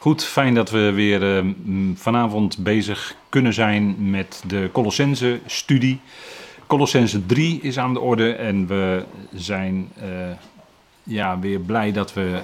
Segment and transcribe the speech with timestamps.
[0.00, 6.00] Goed, fijn dat we weer eh, m, vanavond bezig kunnen zijn met de Colossense studie.
[6.66, 10.08] Colossense 3 is aan de orde en we zijn eh,
[11.02, 12.40] ja, weer blij dat we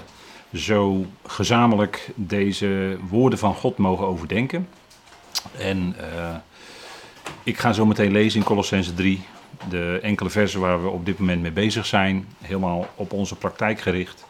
[0.54, 4.68] zo gezamenlijk deze woorden van God mogen overdenken.
[5.58, 6.34] En eh,
[7.42, 9.20] ik ga zo meteen lezen in Colossense 3
[9.68, 13.80] de enkele versen waar we op dit moment mee bezig zijn, helemaal op onze praktijk
[13.80, 14.24] gericht.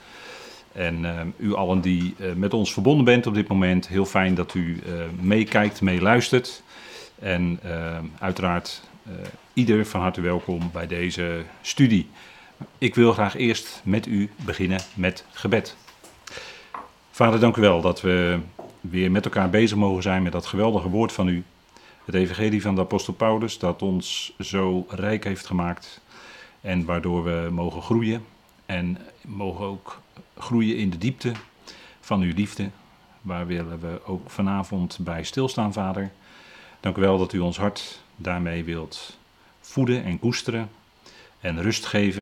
[0.75, 4.35] En uh, u allen die uh, met ons verbonden bent op dit moment, heel fijn
[4.35, 6.62] dat u uh, meekijkt, meeluistert.
[7.18, 7.61] En
[8.18, 8.82] uiteraard
[9.53, 12.08] ieder van harte welkom bij deze studie.
[12.79, 15.76] Ik wil graag eerst met u beginnen met gebed.
[17.11, 18.39] Vader, dank u wel dat we
[18.81, 21.45] weer met elkaar bezig mogen zijn met dat geweldige woord van u.
[22.04, 26.00] Het evangelie van de apostel Paulus dat ons zo rijk heeft gemaakt
[26.61, 28.25] en waardoor we mogen groeien
[28.67, 30.03] en mogen ook
[30.36, 31.32] groeien in de diepte
[32.00, 32.70] van uw liefde.
[33.20, 36.12] Waar willen we ook vanavond bij stilstaan, Vader.
[36.81, 39.19] Dank u wel dat u ons hart daarmee wilt
[39.61, 40.70] voeden en koesteren
[41.41, 42.20] en rust geven.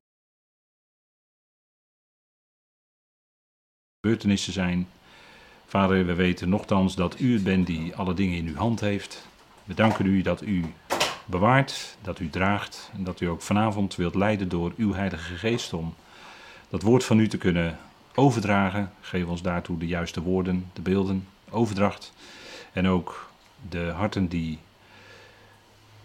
[4.01, 4.89] Gebeurtenissen zijn.
[5.67, 9.27] Vader, we weten nogthans dat u het bent die alle dingen in uw hand heeft.
[9.65, 10.65] We danken u dat u
[11.25, 15.73] bewaart, dat u draagt en dat u ook vanavond wilt leiden door uw Heilige Geest
[15.73, 15.95] om
[16.69, 17.79] dat woord van u te kunnen
[18.15, 18.93] overdragen.
[19.01, 22.13] Geef ons daartoe de juiste woorden, de beelden, overdracht.
[22.73, 23.31] En ook
[23.69, 24.59] de harten die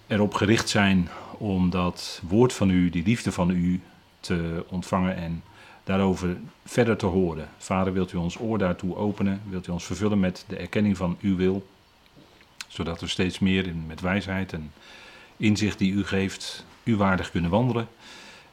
[0.07, 3.81] erop gericht zijn om dat woord van u, die liefde van u
[4.19, 5.43] te ontvangen en
[5.83, 7.49] daarover verder te horen.
[7.57, 9.41] Vader, wilt u ons oor daartoe openen?
[9.49, 11.67] Wilt u ons vervullen met de erkenning van uw wil?
[12.67, 14.71] Zodat we steeds meer in, met wijsheid en
[15.37, 17.87] inzicht die u geeft, u waardig kunnen wandelen.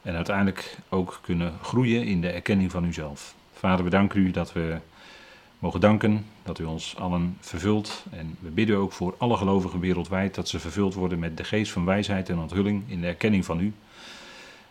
[0.01, 3.35] En uiteindelijk ook kunnen groeien in de erkenning van uzelf.
[3.65, 4.77] Vader, we danken u dat we
[5.59, 8.05] mogen danken dat u ons allen vervult.
[8.11, 11.71] En we bidden ook voor alle gelovigen wereldwijd dat ze vervuld worden met de geest
[11.71, 13.73] van wijsheid en onthulling in de erkenning van u.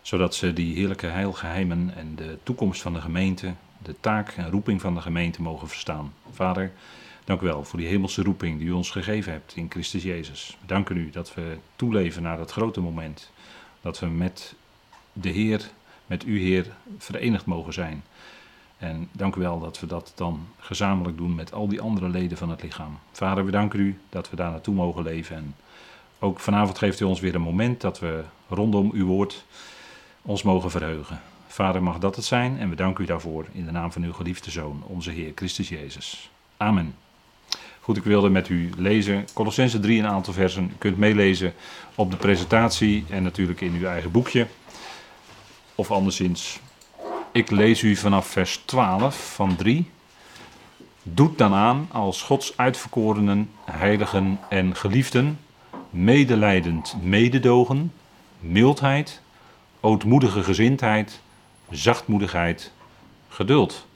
[0.01, 4.81] Zodat ze die heerlijke heilgeheimen en de toekomst van de gemeente, de taak en roeping
[4.81, 6.13] van de gemeente mogen verstaan.
[6.31, 6.71] Vader,
[7.23, 10.57] dank u wel voor die hemelse roeping die u ons gegeven hebt in Christus Jezus.
[10.61, 13.31] We danken u dat we toeleven naar dat grote moment.
[13.81, 14.55] Dat we met
[15.13, 15.69] de Heer,
[16.05, 16.65] met u Heer,
[16.97, 18.03] verenigd mogen zijn.
[18.77, 22.37] En dank u wel dat we dat dan gezamenlijk doen met al die andere leden
[22.37, 22.99] van het lichaam.
[23.11, 25.35] Vader, we danken u dat we daar naartoe mogen leven.
[25.35, 25.55] En
[26.19, 29.45] ook vanavond geeft u ons weer een moment dat we rondom uw woord
[30.21, 31.21] ons mogen verheugen.
[31.47, 34.13] Vader, mag dat het zijn en we danken u daarvoor in de naam van uw
[34.13, 36.29] geliefde Zoon, onze Heer Christus Jezus.
[36.57, 36.95] Amen.
[37.79, 40.63] Goed, ik wilde met u lezen Colossense 3 een aantal versen.
[40.63, 41.53] U kunt meelezen
[41.95, 44.47] op de presentatie en natuurlijk in uw eigen boekje.
[45.75, 46.59] Of anderszins
[47.35, 49.89] ik lees u vanaf vers 12 van 3.
[51.03, 55.39] Doet dan aan als Gods uitverkorenen, heiligen en geliefden,
[55.89, 57.93] medelijdend mededogen,
[58.39, 59.21] mildheid,
[59.79, 61.21] ootmoedige gezindheid,
[61.69, 62.71] zachtmoedigheid,
[63.29, 63.87] geduld.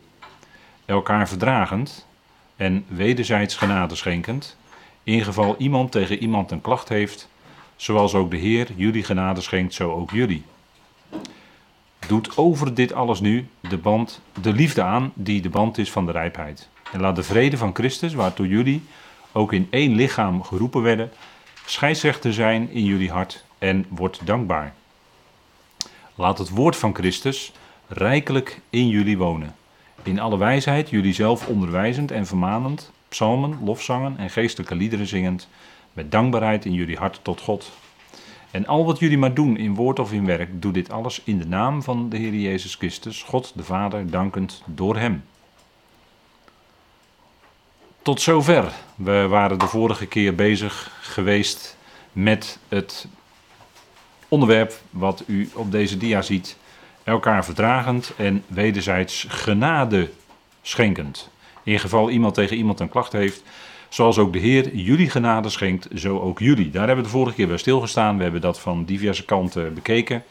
[0.85, 2.07] Elkaar verdragend
[2.55, 4.57] en wederzijds genade schenkend,
[5.03, 7.29] in geval iemand tegen iemand een klacht heeft,
[7.75, 10.43] zoals ook de Heer jullie genade schenkt, zo ook jullie
[12.09, 16.05] doet over dit alles nu de band, de liefde aan, die de band is van
[16.05, 16.69] de rijpheid.
[16.91, 18.83] En laat de vrede van Christus, waartoe jullie
[19.31, 21.11] ook in één lichaam geroepen werden,
[21.65, 24.73] scheidsrechter zijn in jullie hart en wordt dankbaar.
[26.15, 27.51] Laat het woord van Christus
[27.87, 29.55] rijkelijk in jullie wonen.
[30.03, 35.47] In alle wijsheid jullie zelf onderwijzend en vermanend, psalmen, lofzangen en geestelijke liederen zingend,
[35.93, 37.71] met dankbaarheid in jullie hart tot God.
[38.51, 41.39] En al wat jullie maar doen in woord of in werk, doe dit alles in
[41.39, 45.23] de naam van de Heer Jezus Christus, God de Vader, dankend door Hem.
[48.01, 48.71] Tot zover.
[48.95, 51.77] We waren de vorige keer bezig geweest
[52.11, 53.07] met het
[54.27, 56.57] onderwerp wat u op deze dia ziet.
[57.03, 60.11] Elkaar verdragend en wederzijds genade
[60.61, 61.29] schenkend.
[61.63, 63.43] In geval iemand tegen iemand een klacht heeft,
[63.89, 66.69] Zoals ook de Heer jullie genade schenkt, zo ook jullie.
[66.69, 68.17] Daar hebben we de vorige keer bij stilgestaan.
[68.17, 70.23] We hebben dat van diverse kanten bekeken.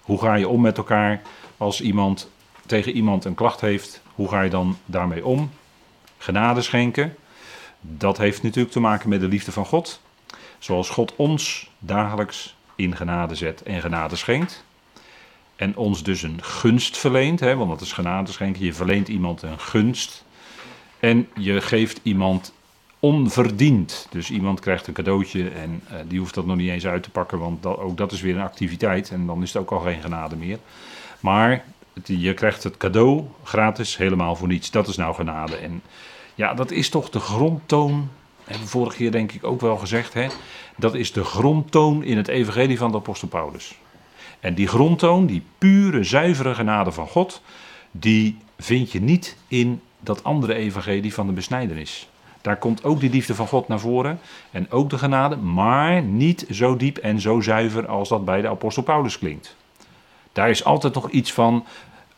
[0.00, 1.22] Hoe ga je om met elkaar
[1.56, 2.30] als iemand
[2.66, 4.02] tegen iemand een klacht heeft?
[4.14, 5.50] Hoe ga je dan daarmee om?
[6.18, 7.16] Genade schenken.
[7.80, 10.00] Dat heeft natuurlijk te maken met de liefde van God.
[10.58, 14.64] Zoals God ons dagelijks in genade zet en genade schenkt.
[15.56, 18.64] En ons dus een gunst verleent, hè, want dat is genade schenken.
[18.64, 20.24] Je verleent iemand een gunst.
[21.00, 22.52] En je geeft iemand
[23.06, 24.06] onverdiend.
[24.10, 27.10] Dus iemand krijgt een cadeautje en uh, die hoeft dat nog niet eens uit te
[27.10, 29.78] pakken, want dat, ook dat is weer een activiteit en dan is het ook al
[29.78, 30.58] geen genade meer.
[31.20, 31.64] Maar
[32.04, 34.70] je krijgt het cadeau gratis, helemaal voor niets.
[34.70, 35.56] Dat is nou genade.
[35.56, 35.82] En
[36.34, 38.08] Ja, dat is toch de grondtoon,
[38.44, 40.26] hebben we vorige keer denk ik ook wel gezegd, hè?
[40.76, 43.74] dat is de grondtoon in het evangelie van de apostel Paulus.
[44.40, 47.42] En die grondtoon, die pure, zuivere genade van God,
[47.90, 52.08] die vind je niet in dat andere evangelie van de besnijdenis.
[52.46, 54.18] Daar komt ook die liefde van God naar voren
[54.50, 58.48] en ook de genade, maar niet zo diep en zo zuiver als dat bij de
[58.48, 59.56] apostel Paulus klinkt.
[60.32, 61.64] Daar is altijd nog iets van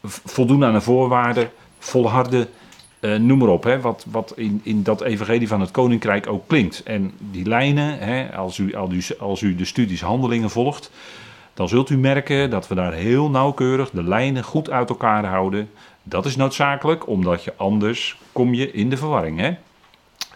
[0.02, 2.48] voldoen aan de voorwaarden, volharden,
[3.00, 6.48] uh, noem maar op, hè, wat, wat in, in dat evangelie van het koninkrijk ook
[6.48, 6.82] klinkt.
[6.82, 10.90] En die lijnen, hè, als, u, als, u, als u de studies handelingen volgt,
[11.54, 15.70] dan zult u merken dat we daar heel nauwkeurig de lijnen goed uit elkaar houden.
[16.02, 19.38] Dat is noodzakelijk, omdat je anders kom je in de verwarring.
[19.38, 19.56] Hè?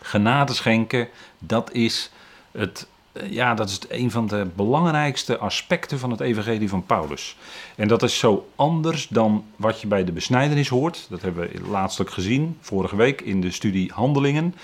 [0.02, 1.08] Genade schenken,
[1.38, 2.10] dat is,
[2.50, 7.37] het, ja, dat is een van de belangrijkste aspecten van het evangelie van Paulus.
[7.75, 11.06] En dat is zo anders dan wat je bij de besnijdenis hoort.
[11.10, 14.54] Dat hebben we laatstelijk gezien, vorige week in de studie Handelingen.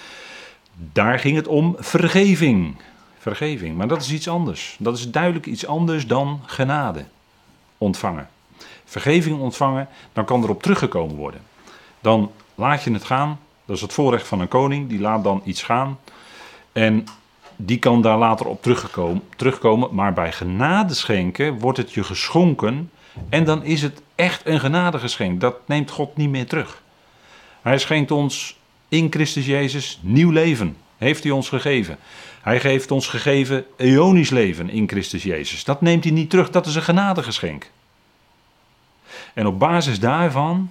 [0.93, 2.76] Daar ging het om vergeving.
[3.19, 4.76] Vergeving, maar dat is iets anders.
[4.79, 7.05] Dat is duidelijk iets anders dan genade
[7.79, 8.29] ontvangen.
[8.85, 11.40] Vergeving ontvangen, dan kan erop teruggekomen worden.
[12.00, 13.38] Dan laat je het gaan.
[13.69, 15.99] Dat is het voorrecht van een koning, die laat dan iets gaan.
[16.73, 17.05] En
[17.56, 18.62] die kan daar later op
[19.37, 19.94] terugkomen.
[19.94, 22.91] Maar bij genade schenken wordt het je geschonken.
[23.29, 25.41] En dan is het echt een genadegeschenk.
[25.41, 26.82] Dat neemt God niet meer terug.
[27.62, 30.76] Hij schenkt ons in Christus Jezus nieuw leven.
[30.97, 31.99] Heeft hij ons gegeven.
[32.43, 35.64] Hij heeft ons gegeven eonisch leven in Christus Jezus.
[35.64, 37.71] Dat neemt hij niet terug, dat is een genadegeschenk.
[39.35, 40.71] En op basis daarvan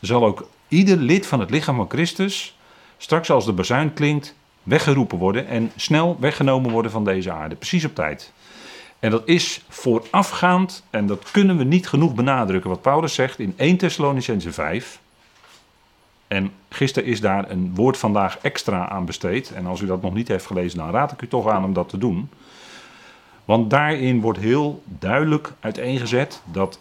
[0.00, 2.56] zal ook ieder lid van het lichaam van Christus,
[2.98, 7.54] straks als de bazuin klinkt, weggeroepen worden en snel weggenomen worden van deze aarde.
[7.54, 8.32] Precies op tijd.
[8.98, 13.54] En dat is voorafgaand, en dat kunnen we niet genoeg benadrukken, wat Paulus zegt in
[13.56, 15.00] 1 Thessalonicense 5.
[16.28, 19.52] En gisteren is daar een woord vandaag extra aan besteed.
[19.52, 21.72] En als u dat nog niet heeft gelezen, dan raad ik u toch aan om
[21.72, 22.30] dat te doen.
[23.44, 26.78] Want daarin wordt heel duidelijk uiteengezet dat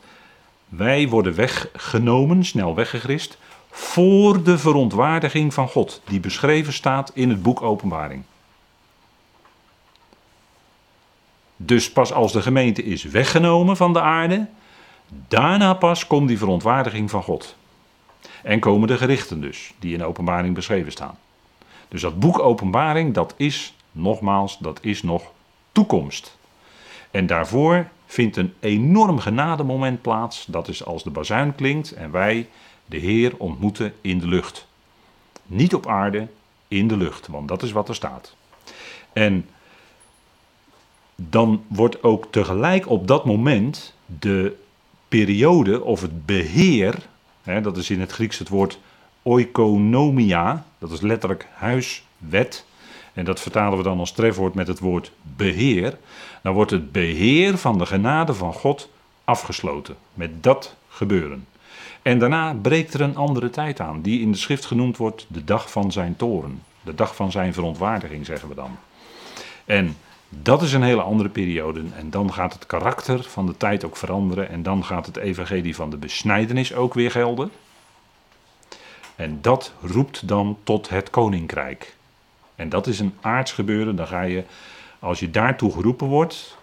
[0.69, 3.37] wij worden weggenomen, snel weggegrist,
[3.71, 8.23] voor de verontwaardiging van God, die beschreven staat in het boek Openbaring.
[11.56, 14.47] Dus pas als de gemeente is weggenomen van de aarde,
[15.27, 17.56] daarna pas komt die verontwaardiging van God.
[18.44, 21.18] En komen de gerichten dus, die in openbaring beschreven staan.
[21.88, 25.23] Dus dat boek openbaring, dat is, nogmaals, dat is nog
[25.71, 26.38] toekomst.
[27.12, 30.45] En daarvoor vindt een enorm genademoment plaats.
[30.45, 32.47] Dat is als de bazuin klinkt en wij
[32.86, 34.68] de Heer ontmoeten in de lucht.
[35.45, 36.28] Niet op aarde,
[36.68, 38.36] in de lucht, want dat is wat er staat.
[39.13, 39.45] En
[41.16, 44.56] dan wordt ook tegelijk op dat moment de
[45.07, 47.10] periode of het beheer
[47.44, 48.80] dat is in het Grieks het woord
[49.24, 52.66] oikonomia, dat is letterlijk huiswet.
[53.13, 55.98] En dat vertalen we dan als trefwoord met het woord beheer.
[56.44, 58.89] Dan wordt het beheer van de genade van God
[59.24, 61.48] afgesloten met dat gebeuren.
[62.01, 65.44] En daarna breekt er een andere tijd aan, die in de schrift genoemd wordt de
[65.44, 66.63] dag van zijn toren.
[66.83, 68.77] De dag van zijn verontwaardiging, zeggen we dan.
[69.65, 69.98] En
[70.30, 71.83] dat is een hele andere periode.
[71.95, 74.50] En dan gaat het karakter van de tijd ook veranderen.
[74.50, 77.51] En dan gaat het evangelie van de besnijdenis ook weer gelden.
[79.15, 81.95] En dat roept dan tot het koninkrijk.
[82.56, 83.95] En dat is een aards gebeuren.
[83.95, 84.44] Dan ga je,
[84.99, 86.57] als je daartoe geroepen wordt,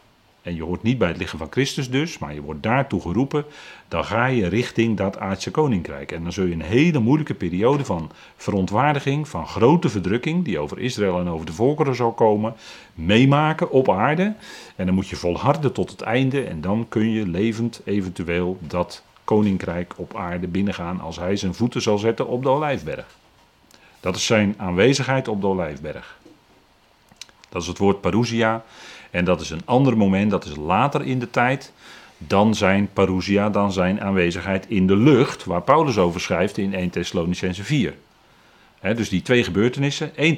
[0.49, 3.45] en je hoort niet bij het lichaam van Christus dus, maar je wordt daartoe geroepen,
[3.89, 6.13] dan ga je richting dat aardse koninkrijk.
[6.13, 10.79] En dan zul je een hele moeilijke periode van verontwaardiging, van grote verdrukking, die over
[10.79, 12.55] Israël en over de volkeren zal komen,
[12.95, 14.35] meemaken op aarde.
[14.77, 19.03] En dan moet je volharden tot het einde en dan kun je levend eventueel dat
[19.25, 23.17] koninkrijk op aarde binnengaan als hij zijn voeten zal zetten op de Olijfberg.
[24.01, 26.18] Dat is zijn aanwezigheid op de Olijfberg.
[27.49, 28.65] Dat is het woord parousia.
[29.11, 31.73] En dat is een ander moment, dat is later in de tijd,
[32.19, 36.91] dan zijn parousia, dan zijn aanwezigheid in de lucht, waar Paulus over schrijft in 1
[36.91, 37.95] Thessalonicense 4.
[38.81, 40.37] Dus die twee gebeurtenissen, 1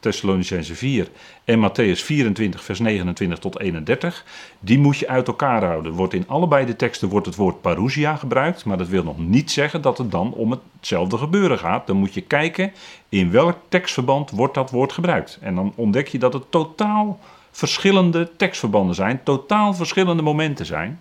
[0.00, 1.08] Thessalonicense 4
[1.44, 4.24] en Matthäus 24, vers 29 tot 31,
[4.60, 5.92] die moet je uit elkaar houden.
[5.92, 9.50] Wordt in allebei de teksten wordt het woord parousia gebruikt, maar dat wil nog niet
[9.50, 11.86] zeggen dat het dan om hetzelfde gebeuren gaat.
[11.86, 12.72] Dan moet je kijken
[13.08, 15.38] in welk tekstverband wordt dat woord gebruikt.
[15.40, 17.18] En dan ontdek je dat het totaal
[17.50, 21.00] verschillende tekstverbanden zijn, totaal verschillende momenten zijn.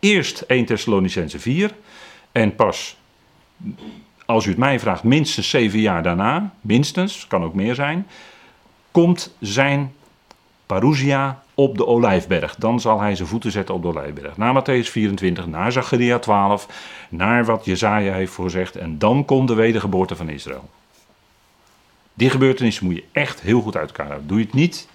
[0.00, 1.74] Eerst 1 Thessalonicense 4
[2.32, 2.96] en pas,
[4.32, 8.06] als u het mij vraagt, minstens zeven jaar daarna, minstens, kan ook meer zijn,
[8.90, 9.92] komt zijn
[10.66, 12.54] parousia op de Olijfberg.
[12.54, 14.36] Dan zal hij zijn voeten zetten op de Olijfberg.
[14.36, 16.68] Na Matthäus 24, naar Zacharia 12,
[17.08, 18.76] naar wat Jezaja heeft voorzegd.
[18.76, 20.70] En dan komt de wedergeboorte van Israël.
[22.14, 24.28] Die gebeurtenissen moet je echt heel goed uit elkaar houden.
[24.28, 24.88] Doe je het niet,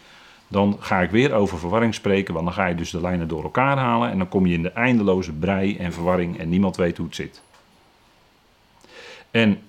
[0.47, 3.43] dan ga ik weer over verwarring spreken, want dan ga je dus de lijnen door
[3.43, 6.97] elkaar halen en dan kom je in de eindeloze brei en verwarring en niemand weet
[6.97, 7.41] hoe het zit.
[9.31, 9.59] En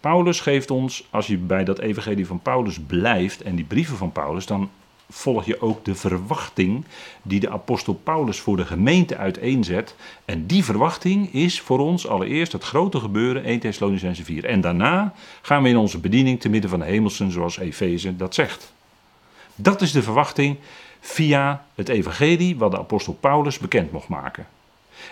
[0.00, 4.12] Paulus geeft ons, als je bij dat evangelie van Paulus blijft en die brieven van
[4.12, 4.70] Paulus, dan
[5.10, 6.84] volg je ook de verwachting
[7.22, 9.94] die de apostel Paulus voor de gemeente uiteenzet.
[10.24, 14.44] En die verwachting is voor ons allereerst het grote gebeuren 1 Thessalonicense 4.
[14.44, 18.34] En daarna gaan we in onze bediening te midden van de hemelsen, zoals Efeze dat
[18.34, 18.72] zegt.
[19.54, 20.56] Dat is de verwachting
[21.00, 24.46] via het evangelie wat de apostel Paulus bekend mocht maken.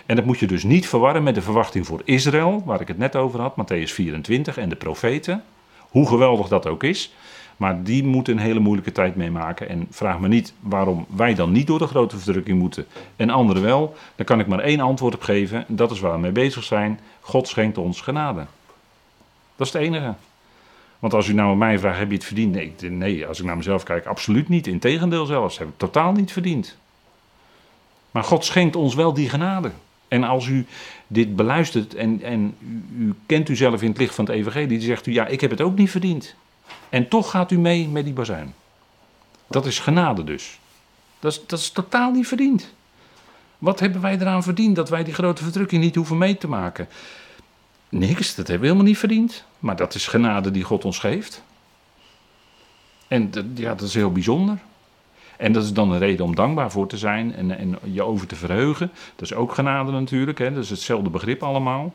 [0.05, 2.97] En dat moet je dus niet verwarren met de verwachting voor Israël, waar ik het
[2.97, 5.43] net over had, Matthäus 24 en de profeten.
[5.77, 7.13] Hoe geweldig dat ook is.
[7.57, 9.69] Maar die moeten een hele moeilijke tijd meemaken.
[9.69, 12.85] En vraag me niet waarom wij dan niet door de grote verdrukking moeten
[13.15, 13.95] en anderen wel.
[14.15, 15.65] Daar kan ik maar één antwoord op geven.
[15.67, 16.99] Dat is waar we mee bezig zijn.
[17.19, 18.45] God schenkt ons genade.
[19.55, 20.13] Dat is het enige.
[20.99, 22.53] Want als u nou mij vraagt, heb je het verdiend?
[22.53, 24.67] Nee, nee, als ik naar mezelf kijk, absoluut niet.
[24.67, 26.77] Integendeel zelfs, heb ik totaal niet verdiend.
[28.11, 29.71] Maar God schenkt ons wel die genade.
[30.07, 30.65] En als u
[31.07, 34.87] dit beluistert en, en u, u kent uzelf in het licht van het evangelie, dan
[34.87, 36.35] zegt u, ja, ik heb het ook niet verdiend.
[36.89, 38.53] En toch gaat u mee met die bazuin.
[39.47, 40.59] Dat is genade dus.
[41.19, 42.73] Dat is, dat is totaal niet verdiend.
[43.57, 46.87] Wat hebben wij eraan verdiend dat wij die grote verdrukking niet hoeven mee te maken?
[47.89, 49.43] Niks, dat hebben we helemaal niet verdiend.
[49.59, 51.43] Maar dat is genade die God ons geeft.
[53.07, 54.57] En ja, dat is heel bijzonder.
[55.37, 58.27] En dat is dan een reden om dankbaar voor te zijn en, en je over
[58.27, 58.91] te verheugen.
[59.15, 60.53] Dat is ook genade natuurlijk, hè?
[60.53, 61.93] dat is hetzelfde begrip allemaal.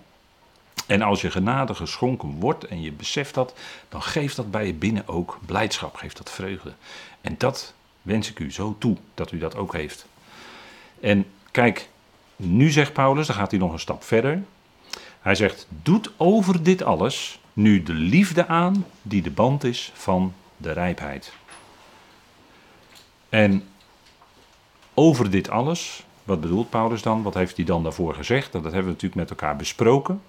[0.87, 3.54] En als je genade geschonken wordt en je beseft dat,
[3.88, 6.72] dan geeft dat bij je binnen ook blijdschap, geeft dat vreugde.
[7.20, 10.06] En dat wens ik u zo toe, dat u dat ook heeft.
[11.00, 11.88] En kijk,
[12.37, 14.42] nu zegt Paulus, dan gaat hij nog een stap verder.
[15.20, 20.34] Hij zegt, doet over dit alles nu de liefde aan die de band is van
[20.56, 21.32] de rijpheid.
[23.33, 23.65] En
[24.95, 27.23] over dit alles, wat bedoelt Paulus dan?
[27.23, 28.53] Wat heeft hij dan daarvoor gezegd?
[28.53, 30.23] Dat hebben we natuurlijk met elkaar besproken.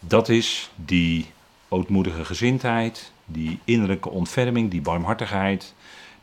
[0.00, 1.26] Dat is die
[1.68, 5.74] ootmoedige gezindheid, die innerlijke ontferming, die barmhartigheid,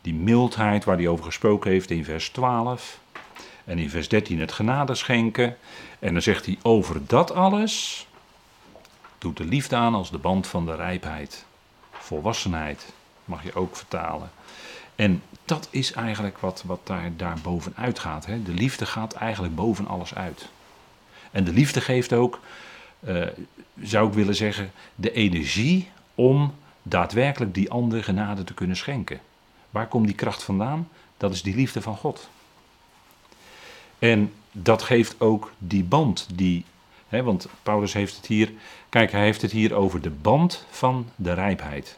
[0.01, 2.99] die mildheid waar hij over gesproken heeft in vers 12.
[3.63, 5.57] En in vers 13 het genade schenken.
[5.99, 8.07] En dan zegt hij over dat alles
[9.17, 11.45] doet de liefde aan als de band van de rijpheid.
[11.91, 12.93] Volwassenheid
[13.25, 14.31] mag je ook vertalen.
[14.99, 18.25] En dat is eigenlijk wat, wat daar, daar bovenuit gaat.
[18.25, 18.43] Hè?
[18.43, 20.49] De liefde gaat eigenlijk boven alles uit.
[21.31, 22.39] En de liefde geeft ook
[22.99, 23.27] uh,
[23.81, 26.53] zou ik willen zeggen, de energie om
[26.83, 29.19] daadwerkelijk die andere genade te kunnen schenken.
[29.69, 30.89] Waar komt die kracht vandaan?
[31.17, 32.29] Dat is die liefde van God.
[33.99, 36.65] En dat geeft ook die band, die,
[37.07, 38.51] hè, want Paulus heeft het hier,
[38.89, 41.97] kijk, hij heeft het hier over de band van de rijpheid.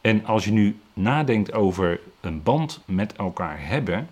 [0.00, 4.08] En als je nu nadenkt over een band met elkaar hebben,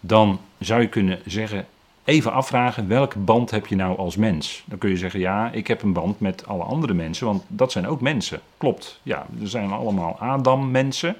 [0.00, 1.66] dan zou je kunnen zeggen,
[2.04, 4.64] even afvragen welke band heb je nou als mens.
[4.66, 7.72] Dan kun je zeggen, ja, ik heb een band met alle andere mensen, want dat
[7.72, 8.40] zijn ook mensen.
[8.56, 11.16] Klopt, ja, er zijn allemaal Adam-mensen.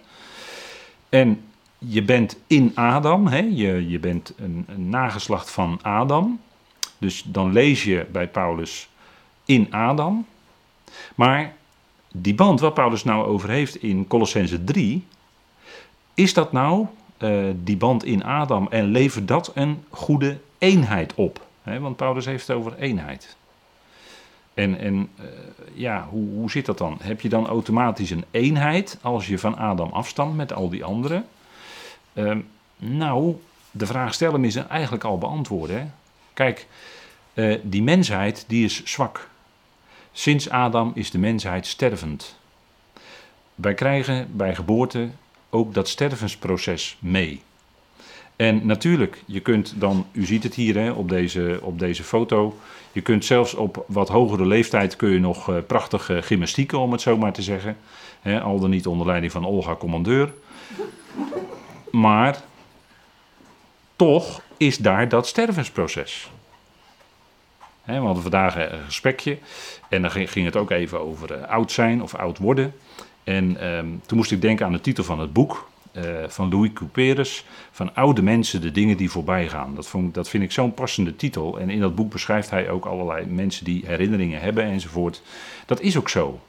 [1.08, 1.42] En
[1.78, 3.38] je bent in Adam, hè?
[3.38, 6.40] Je, je bent een, een nageslacht van Adam.
[6.98, 8.88] Dus dan lees je bij Paulus
[9.44, 10.26] in Adam.
[11.14, 11.52] Maar
[12.12, 15.06] die band waar Paulus nou over heeft in Colossense 3,
[16.14, 16.86] is dat nou
[17.18, 21.48] uh, die band in Adam en levert dat een goede eenheid op.
[21.62, 23.36] Want Paulus heeft het over eenheid.
[24.54, 25.26] En, en uh,
[25.74, 26.98] ja, hoe, hoe zit dat dan?
[27.00, 31.26] Heb je dan automatisch een eenheid als je van Adam afstamt met al die anderen?
[32.12, 32.36] Uh,
[32.76, 33.36] nou,
[33.70, 35.78] de vraag stellen is eigenlijk al beantwoorden.
[35.78, 35.86] Hè?
[36.32, 36.66] Kijk,
[37.34, 39.28] uh, die mensheid die is zwak.
[40.20, 42.38] Sinds Adam is de mensheid stervend.
[43.54, 45.08] Wij krijgen bij geboorte
[45.50, 47.42] ook dat stervensproces mee.
[48.36, 52.58] En natuurlijk, je kunt dan, u ziet het hier hè, op, deze, op deze foto,
[52.92, 57.00] je kunt zelfs op wat hogere leeftijd kun je nog uh, prachtige gymnastieken, om het
[57.00, 57.76] zo maar te zeggen.
[58.20, 60.32] Hè, al dan niet onder leiding van Olga Commandeur.
[61.90, 62.42] Maar
[63.96, 66.30] toch is daar dat stervensproces.
[67.98, 69.38] We hadden vandaag een gesprekje
[69.88, 72.74] en dan ging het ook even over uh, oud zijn of oud worden.
[73.24, 75.68] En um, toen moest ik denken aan de titel van het boek.
[75.92, 79.74] Uh, van Louis Couperus, van oude mensen, de dingen die voorbij gaan.
[79.74, 81.58] Dat, vond, dat vind ik zo'n passende titel.
[81.58, 85.22] En in dat boek beschrijft hij ook allerlei mensen die herinneringen hebben enzovoort.
[85.66, 86.40] Dat is ook zo.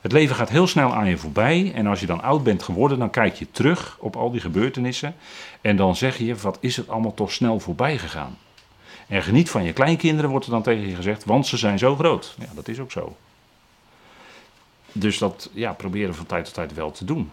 [0.00, 1.72] Het leven gaat heel snel aan je voorbij.
[1.74, 5.14] En als je dan oud bent geworden, dan kijk je terug op al die gebeurtenissen.
[5.60, 8.36] En dan zeg je, wat is het allemaal toch snel voorbij gegaan.
[9.06, 11.96] En geniet van je kleinkinderen, wordt er dan tegen je gezegd, want ze zijn zo
[11.96, 12.34] groot.
[12.38, 13.16] Ja, dat is ook zo.
[14.92, 17.30] dus dat ja, proberen van tijd tot tijd wel te doen.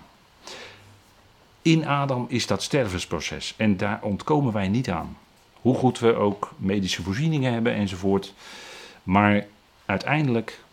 [1.61, 5.17] In Adam is dat stervensproces en daar ontkomen wij niet aan.
[5.61, 8.33] Hoe goed we ook medische voorzieningen hebben enzovoort.
[9.03, 9.45] Maar
[9.85, 10.63] uiteindelijk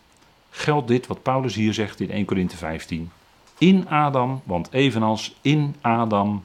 [0.49, 3.11] geldt dit wat Paulus hier zegt in 1 Korinthe 15.
[3.57, 6.43] In Adam, want evenals in Adam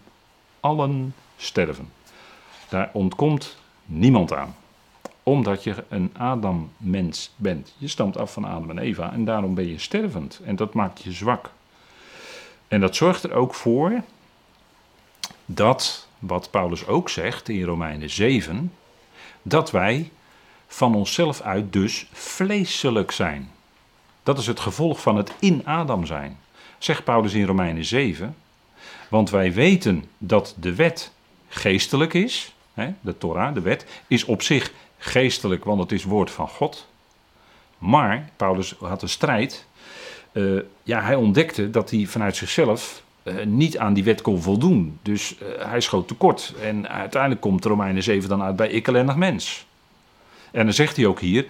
[0.61, 1.92] allen sterven.
[2.68, 4.56] Daar ontkomt niemand aan.
[5.22, 7.74] Omdat je een Adam-mens bent.
[7.78, 10.40] Je stamt af van Adam en Eva en daarom ben je stervend.
[10.44, 11.50] En dat maakt je zwak.
[12.68, 14.02] En dat zorgt er ook voor
[15.44, 18.72] dat, wat Paulus ook zegt in Romeinen 7,
[19.42, 20.10] dat wij
[20.66, 23.50] van onszelf uit dus vleeselijk zijn.
[24.22, 26.38] Dat is het gevolg van het in Adam zijn.
[26.78, 28.36] Zegt Paulus in Romeinen 7.
[29.08, 31.12] Want wij weten dat de wet
[31.48, 32.53] geestelijk is.
[32.74, 36.86] De Torah, de wet, is op zich geestelijk, want het is woord van God.
[37.78, 39.66] Maar Paulus had een strijd.
[40.32, 44.98] Uh, ja, hij ontdekte dat hij vanuit zichzelf uh, niet aan die wet kon voldoen.
[45.02, 46.54] Dus uh, hij schoot tekort.
[46.60, 49.66] En uiteindelijk komt Romeinen 7 dan uit bij ik ellendig mens.
[50.50, 51.46] En dan zegt hij ook hier: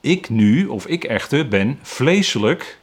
[0.00, 2.78] Ik nu, of ik echter, ben vleeselijk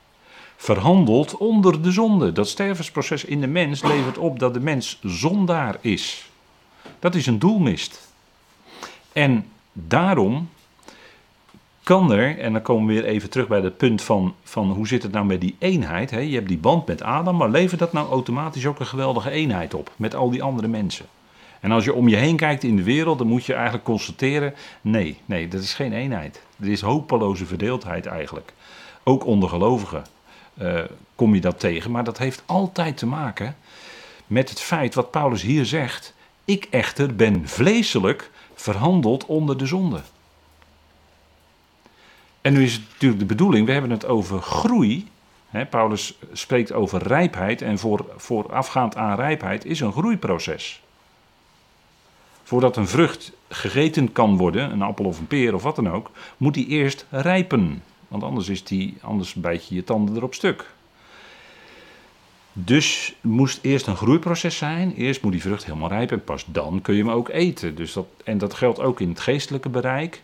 [0.56, 2.32] verhandeld onder de zonde.
[2.32, 6.30] Dat stervensproces in de mens levert op dat de mens zondaar is.
[7.00, 8.14] Dat is een doelmist.
[9.14, 10.50] En daarom
[11.84, 14.88] kan er, en dan komen we weer even terug bij het punt van, van hoe
[14.88, 16.12] zit het nou met die eenheid.
[16.12, 16.20] Hè?
[16.20, 19.74] Je hebt die band met Adam, maar levert dat nou automatisch ook een geweldige eenheid
[19.74, 21.06] op met al die andere mensen?
[21.60, 24.54] En als je om je heen kijkt in de wereld, dan moet je eigenlijk constateren:
[24.82, 26.42] nee, nee, dat is geen eenheid.
[26.60, 28.54] Er is hopeloze verdeeldheid eigenlijk.
[29.04, 30.04] Ook onder gelovigen
[30.62, 30.80] uh,
[31.16, 31.92] kom je dat tegen.
[31.92, 33.56] Maar dat heeft altijd te maken
[34.28, 36.14] met het feit wat Paulus hier zegt.
[36.46, 40.02] Ik echter ben vleeselijk verhandeld onder de zonde.
[42.42, 45.08] En nu is het natuurlijk de bedoeling, we hebben het over groei.
[45.70, 50.82] Paulus spreekt over rijpheid en voor, voorafgaand aan rijpheid is een groeiproces.
[52.44, 56.12] Voordat een vrucht gegeten kan worden, een appel of een peer of wat dan ook,
[56.38, 57.84] moet die eerst rijpen.
[58.08, 60.75] Want anders, is die, anders bijt je je tanden erop stuk.
[62.58, 64.94] Dus moest eerst een groeiproces zijn.
[64.94, 67.76] Eerst moet die vrucht helemaal rijpen en pas dan kun je hem ook eten.
[67.76, 70.22] Dus dat, en dat geldt ook in het geestelijke bereik.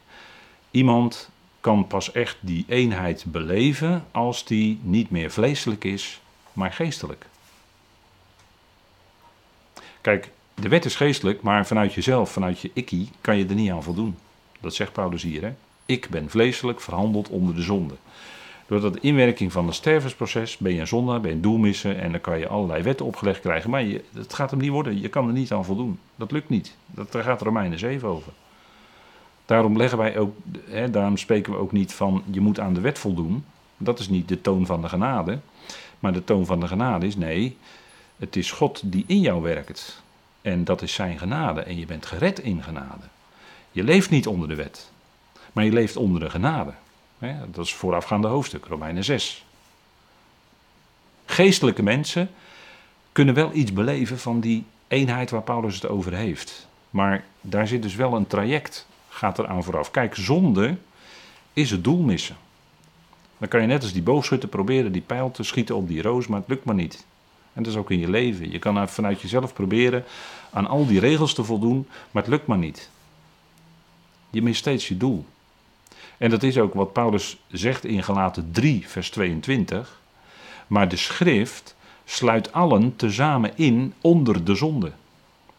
[0.72, 1.30] Iemand
[1.62, 6.20] kan pas echt die eenheid beleven als die niet meer vleeselijk is,
[6.54, 7.26] maar geestelijk.
[10.02, 13.72] Kijk, de wet is geestelijk, maar vanuit jezelf, vanuit je ikkie, kan je er niet
[13.72, 14.18] aan voldoen.
[14.60, 15.42] Dat zegt Paulus hier.
[15.42, 15.54] Hè?
[15.86, 17.96] Ik ben vleeselijk verhandeld onder de zonde.
[18.72, 22.22] Door dat inwerking van het stervensproces ben je een zondaar, ben je een en dan
[22.22, 23.70] kan je allerlei wetten opgelegd krijgen.
[23.70, 26.00] Maar je, het gaat hem niet worden, je kan er niet aan voldoen.
[26.16, 26.76] Dat lukt niet.
[26.86, 28.32] Dat, daar gaat Romeinen 7 over.
[29.46, 30.36] Daarom, leggen wij ook,
[30.70, 33.46] hè, daarom spreken we ook niet van je moet aan de wet voldoen.
[33.78, 35.40] Dat is niet de toon van de genade.
[36.00, 37.58] Maar de toon van de genade is nee,
[38.18, 40.02] het is God die in jou werkt.
[40.42, 41.62] En dat is zijn genade.
[41.62, 43.06] En je bent gered in genade.
[43.72, 44.92] Je leeft niet onder de wet,
[45.54, 46.72] maar je leeft onder de genade.
[47.52, 49.46] Dat is voorafgaande hoofdstuk, Romeinen 6.
[51.26, 52.30] Geestelijke mensen
[53.12, 56.68] kunnen wel iets beleven van die eenheid waar Paulus het over heeft.
[56.90, 59.92] Maar daar zit dus wel een traject, gaat er aan vooraf.
[59.92, 60.78] Kijk, zonde
[61.54, 62.36] is het doel missen.
[63.38, 66.28] Dan kan je net als die boogschutter proberen die pijl te schieten op die roos,
[66.28, 67.06] maar het lukt maar niet.
[67.54, 68.52] En dat is ook in je leven.
[68.52, 70.04] Je kan vanuit jezelf proberen
[70.52, 72.90] aan al die regels te voldoen, maar het lukt maar niet.
[74.30, 75.26] Je mist steeds je doel.
[76.22, 80.02] En dat is ook wat Paulus zegt in Galaten 3, vers 22.
[80.68, 84.92] Maar de schrift sluit allen tezamen in onder de zonde.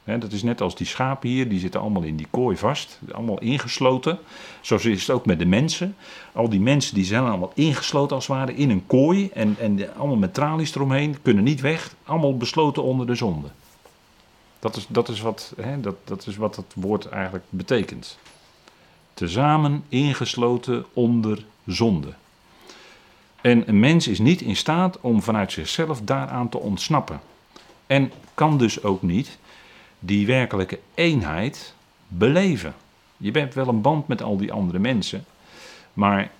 [0.04, 3.40] dat is net als die schapen hier, die zitten allemaal in die kooi vast, allemaal
[3.40, 4.18] ingesloten.
[4.60, 5.96] Zo is het ook met de mensen.
[6.32, 9.96] Al die mensen die zijn allemaal ingesloten als het ware in een kooi en, en
[9.96, 13.48] allemaal met tralies eromheen, kunnen niet weg, allemaal besloten onder de zonde.
[14.58, 18.18] Dat is, dat is, wat, dat, dat is wat het woord eigenlijk betekent
[19.14, 22.12] tezamen ingesloten onder zonde.
[23.40, 27.20] En een mens is niet in staat om vanuit zichzelf daaraan te ontsnappen.
[27.86, 29.38] En kan dus ook niet
[29.98, 31.74] die werkelijke eenheid
[32.08, 32.74] beleven.
[33.16, 35.24] Je hebt wel een band met al die andere mensen,
[35.92, 36.30] maar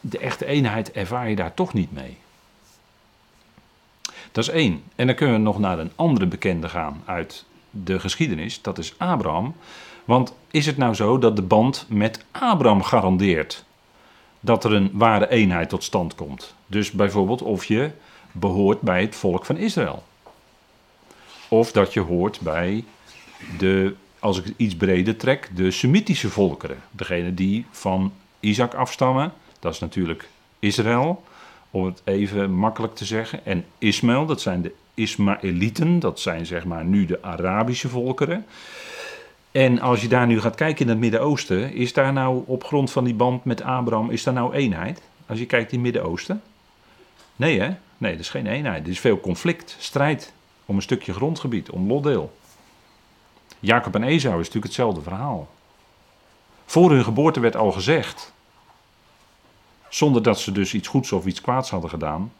[0.00, 2.16] de echte eenheid ervaar je daar toch niet mee.
[4.32, 4.82] Dat is één.
[4.96, 8.62] En dan kunnen we nog naar een andere bekende gaan uit de geschiedenis.
[8.62, 9.54] Dat is Abraham.
[10.04, 13.64] Want is het nou zo dat de band met Abraham garandeert
[14.40, 16.54] dat er een ware eenheid tot stand komt?
[16.66, 17.90] Dus bijvoorbeeld of je
[18.32, 20.02] behoort bij het volk van Israël.
[21.48, 22.84] Of dat je hoort bij
[23.58, 26.82] de, als ik het iets breder trek, de Semitische volkeren.
[26.90, 31.24] Degene die van Isaac afstammen, dat is natuurlijk Israël.
[31.70, 33.46] om het even makkelijk te zeggen.
[33.46, 38.46] En Ismaël, dat zijn de Ismaëlieten, dat zijn zeg maar nu de Arabische volkeren.
[39.54, 42.90] En als je daar nu gaat kijken in het Midden-Oosten, is daar nou op grond
[42.90, 45.02] van die band met Abraham, is daar nou eenheid?
[45.26, 46.42] Als je kijkt in het Midden-Oosten?
[47.36, 47.76] Nee hè?
[47.98, 48.84] Nee, er is geen eenheid.
[48.84, 50.32] Er is veel conflict, strijd
[50.64, 52.36] om een stukje grondgebied, om lotdeel.
[53.60, 55.48] Jacob en Esau is natuurlijk hetzelfde verhaal.
[56.64, 58.32] Voor hun geboorte werd al gezegd,
[59.88, 62.32] zonder dat ze dus iets goeds of iets kwaads hadden gedaan.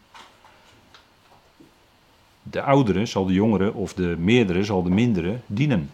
[2.43, 5.91] De oudere zal de jongere of de meerdere zal de mindere dienen.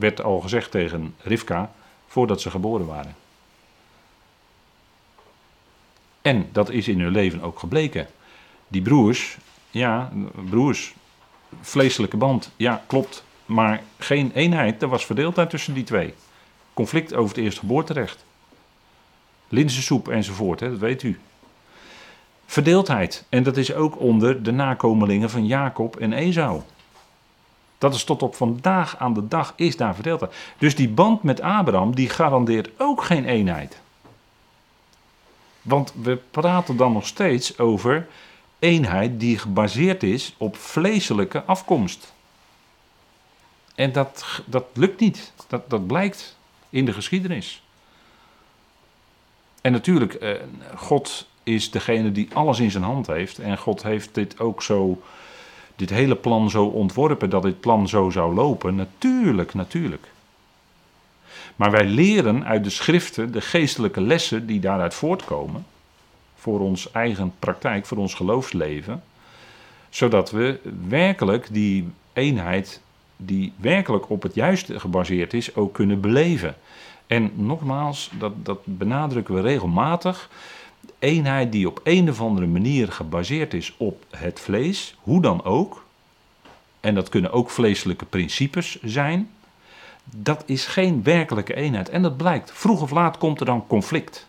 [0.00, 1.72] Werd al gezegd tegen Rivka
[2.06, 3.16] voordat ze geboren waren.
[6.22, 8.06] En dat is in hun leven ook gebleken.
[8.68, 9.36] Die broers,
[9.70, 10.12] ja,
[10.48, 10.94] broers,
[11.60, 13.24] vleeselijke band, ja, klopt.
[13.46, 16.14] Maar geen eenheid, er was verdeeldheid tussen die twee.
[16.74, 18.24] Conflict over het eerstgeboorterecht.
[19.48, 21.18] Linzensoep enzovoort, hè, dat weet u.
[22.46, 23.24] Verdeeldheid.
[23.28, 26.62] En dat is ook onder de nakomelingen van Jacob en Esau.
[27.80, 30.34] Dat is tot op vandaag aan de dag is daar verdeeldheid.
[30.58, 33.80] Dus die band met Abraham, die garandeert ook geen eenheid.
[35.62, 38.08] Want we praten dan nog steeds over
[38.58, 42.12] eenheid die gebaseerd is op vleeselijke afkomst.
[43.74, 45.32] En dat, dat lukt niet.
[45.46, 46.36] Dat, dat blijkt
[46.70, 47.62] in de geschiedenis.
[49.60, 50.34] En natuurlijk, eh,
[50.76, 53.38] God is degene die alles in zijn hand heeft.
[53.38, 55.02] En God heeft dit ook zo,
[55.80, 58.74] dit hele plan zo ontworpen dat dit plan zo zou lopen.
[58.74, 60.06] Natuurlijk, natuurlijk.
[61.56, 65.66] Maar wij leren uit de schriften de geestelijke lessen die daaruit voortkomen.
[66.36, 69.02] Voor ons eigen praktijk, voor ons geloofsleven.
[69.88, 72.80] Zodat we werkelijk die eenheid,
[73.16, 76.56] die werkelijk op het juiste gebaseerd is, ook kunnen beleven.
[77.06, 80.28] En nogmaals, dat, dat benadrukken we regelmatig.
[80.98, 85.84] Eenheid die op een of andere manier gebaseerd is op het vlees, hoe dan ook.
[86.80, 89.30] En dat kunnen ook vleeselijke principes zijn
[90.04, 91.88] dat is geen werkelijke eenheid.
[91.88, 92.52] En dat blijkt.
[92.52, 94.26] Vroeg of laat komt er dan conflict.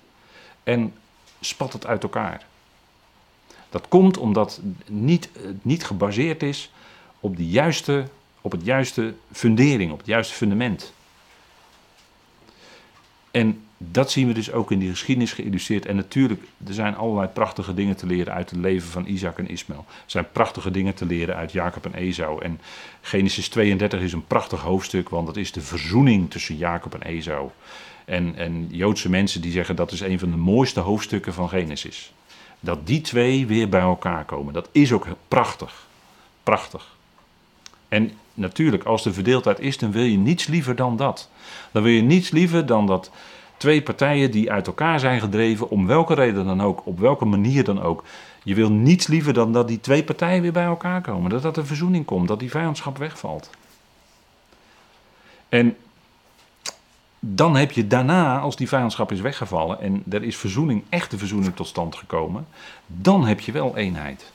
[0.64, 0.94] En
[1.40, 2.46] spat het uit elkaar.
[3.70, 5.30] Dat komt omdat het niet,
[5.62, 6.72] niet gebaseerd is
[7.20, 8.08] op, de juiste,
[8.42, 10.94] op het juiste fundering, op het juiste fundament.
[13.32, 15.86] En dat zien we dus ook in die geschiedenis geïllustreerd.
[15.86, 19.50] En natuurlijk, er zijn allerlei prachtige dingen te leren uit het leven van Isaac en
[19.50, 19.86] Ismaël.
[19.88, 22.44] Er zijn prachtige dingen te leren uit Jacob en Esau.
[22.44, 22.60] En
[23.02, 27.50] Genesis 32 is een prachtig hoofdstuk, want dat is de verzoening tussen Jacob en Esau.
[28.06, 32.14] En, en Joodse mensen die zeggen dat is een van de mooiste hoofdstukken van Genesis.
[32.60, 34.54] Dat die twee weer bij elkaar komen.
[34.54, 35.88] Dat is ook prachtig.
[36.44, 36.96] Prachtig.
[37.88, 41.30] En natuurlijk, als de verdeeldheid is, dan wil je niets liever dan dat.
[41.72, 43.12] Dan wil je niets liever dan dat
[43.62, 47.64] Twee partijen die uit elkaar zijn gedreven, om welke reden dan ook, op welke manier
[47.64, 48.04] dan ook.
[48.44, 51.30] Je wil niets liever dan dat die twee partijen weer bij elkaar komen.
[51.30, 53.50] Dat dat een verzoening komt, dat die vijandschap wegvalt.
[55.50, 55.78] En
[57.20, 61.56] dan heb je daarna, als die vijandschap is weggevallen en er is verzoening, echte verzoening
[61.56, 62.48] tot stand gekomen,
[62.86, 64.32] dan heb je wel eenheid.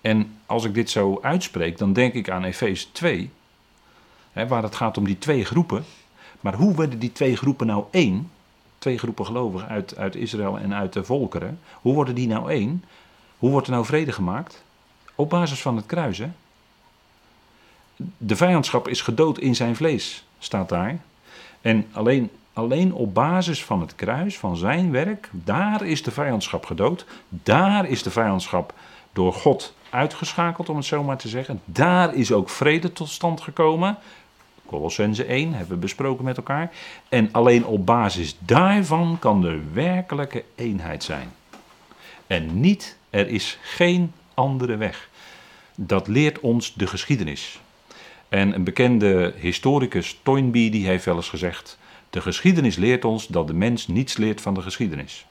[0.00, 3.30] En als ik dit zo uitspreek, dan denk ik aan Efeze 2,
[4.32, 5.84] hè, waar het gaat om die twee groepen.
[6.40, 8.30] Maar hoe werden die twee groepen nou één?
[8.78, 11.58] Twee groepen gelovigen uit, uit Israël en uit de volkeren.
[11.72, 12.84] Hoe worden die nou één?
[13.38, 14.62] Hoe wordt er nou vrede gemaakt?
[15.14, 16.22] Op basis van het kruis?
[18.16, 21.00] De vijandschap is gedood in zijn vlees, staat daar.
[21.60, 26.64] En alleen, alleen op basis van het kruis, van zijn werk, daar is de vijandschap
[26.64, 27.06] gedood.
[27.28, 28.74] Daar is de vijandschap
[29.12, 31.60] door God uitgeschakeld, om het zo maar te zeggen.
[31.64, 33.98] Daar is ook vrede tot stand gekomen.
[34.70, 36.70] Colossense 1 hebben we besproken met elkaar.
[37.08, 41.32] En alleen op basis daarvan kan er werkelijke eenheid zijn.
[42.26, 45.08] En niet, er is geen andere weg.
[45.74, 47.60] Dat leert ons de geschiedenis.
[48.28, 51.78] En een bekende historicus, Toynbee, die heeft wel eens gezegd:
[52.10, 55.26] De geschiedenis leert ons dat de mens niets leert van de geschiedenis.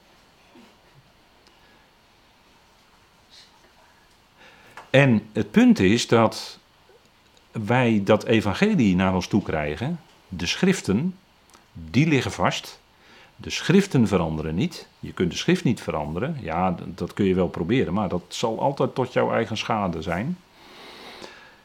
[4.90, 6.59] En het punt is dat
[7.52, 11.16] wij dat evangelie naar ons toe krijgen, de schriften,
[11.74, 12.80] die liggen vast.
[13.36, 14.88] De schriften veranderen niet.
[15.00, 16.38] Je kunt de schrift niet veranderen.
[16.42, 20.38] Ja, dat kun je wel proberen, maar dat zal altijd tot jouw eigen schade zijn.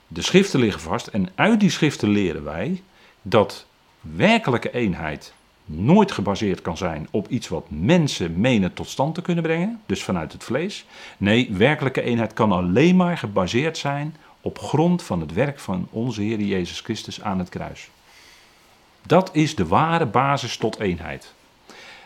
[0.08, 2.82] De schriften liggen vast en uit die schriften leren wij
[3.22, 3.66] dat
[4.00, 9.42] werkelijke eenheid nooit gebaseerd kan zijn op iets wat mensen menen tot stand te kunnen
[9.42, 10.86] brengen, dus vanuit het vlees.
[11.16, 16.22] Nee, werkelijke eenheid kan alleen maar gebaseerd zijn op grond van het werk van onze
[16.22, 17.88] Heer Jezus Christus aan het kruis.
[19.06, 21.34] Dat is de ware basis tot eenheid.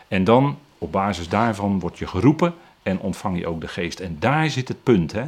[0.07, 3.99] En dan, op basis daarvan, word je geroepen en ontvang je ook de geest.
[3.99, 5.25] En daar zit het punt, hè.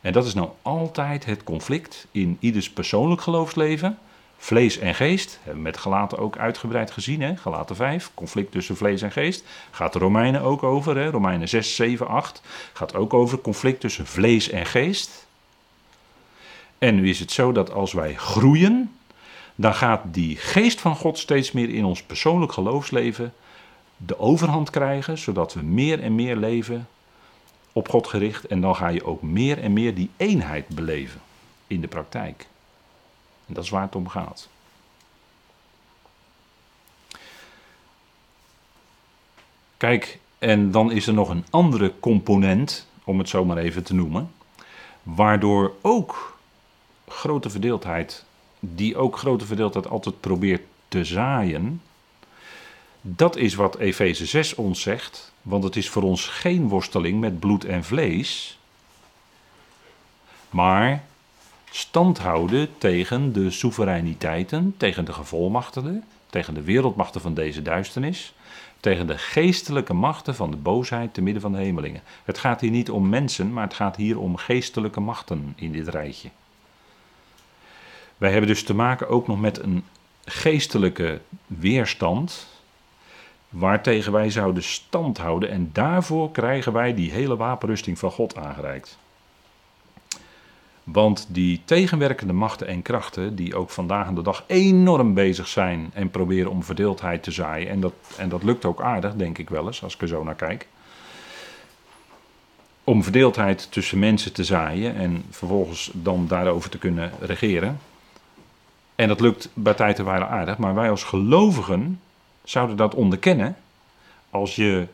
[0.00, 3.98] En dat is nou altijd het conflict in ieders persoonlijk geloofsleven.
[4.36, 7.36] Vlees en geest, hebben we met Galaten ook uitgebreid gezien, hè?
[7.36, 9.44] Galaten 5, conflict tussen vlees en geest.
[9.70, 11.10] Gaat de Romeinen ook over, hè?
[11.10, 12.42] Romeinen 6, 7, 8.
[12.72, 15.23] Gaat ook over conflict tussen vlees en geest.
[16.78, 18.96] En nu is het zo dat als wij groeien,
[19.54, 23.32] dan gaat die geest van God steeds meer in ons persoonlijk geloofsleven
[23.96, 26.88] de overhand krijgen, zodat we meer en meer leven
[27.72, 28.44] op God gericht.
[28.46, 31.20] En dan ga je ook meer en meer die eenheid beleven
[31.66, 32.46] in de praktijk.
[33.46, 34.48] En dat is waar het om gaat.
[39.76, 43.94] Kijk, en dan is er nog een andere component, om het zo maar even te
[43.94, 44.32] noemen,
[45.02, 46.33] waardoor ook
[47.08, 48.24] grote verdeeldheid,
[48.60, 51.80] die ook grote verdeeldheid altijd probeert te zaaien,
[53.00, 57.40] dat is wat Efeze 6 ons zegt, want het is voor ons geen worsteling met
[57.40, 58.58] bloed en vlees,
[60.50, 61.04] maar
[61.70, 68.34] stand houden tegen de soevereiniteiten, tegen de gevolmachtigden, tegen de wereldmachten van deze duisternis,
[68.80, 72.02] tegen de geestelijke machten van de boosheid te midden van de hemelingen.
[72.24, 75.88] Het gaat hier niet om mensen, maar het gaat hier om geestelijke machten in dit
[75.88, 76.28] rijtje.
[78.24, 79.84] Wij hebben dus te maken ook nog met een
[80.24, 82.46] geestelijke weerstand,
[83.48, 88.98] waartegen wij zouden stand houden en daarvoor krijgen wij die hele wapenrusting van God aangereikt.
[90.84, 95.90] Want die tegenwerkende machten en krachten, die ook vandaag aan de dag enorm bezig zijn
[95.94, 99.50] en proberen om verdeeldheid te zaaien, en dat, en dat lukt ook aardig, denk ik
[99.50, 100.68] wel eens, als ik er zo naar kijk.
[102.84, 107.78] Om verdeeldheid tussen mensen te zaaien en vervolgens dan daarover te kunnen regeren.
[108.94, 112.00] En dat lukt bij tijd en wijle aardig, maar wij als gelovigen
[112.44, 113.56] zouden dat onderkennen
[114.30, 114.86] als je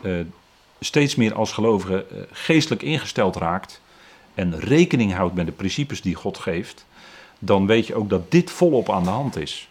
[0.00, 0.20] uh,
[0.80, 3.80] steeds meer als gelovige uh, geestelijk ingesteld raakt
[4.34, 6.86] en rekening houdt met de principes die God geeft,
[7.38, 9.68] dan weet je ook dat dit volop aan de hand is.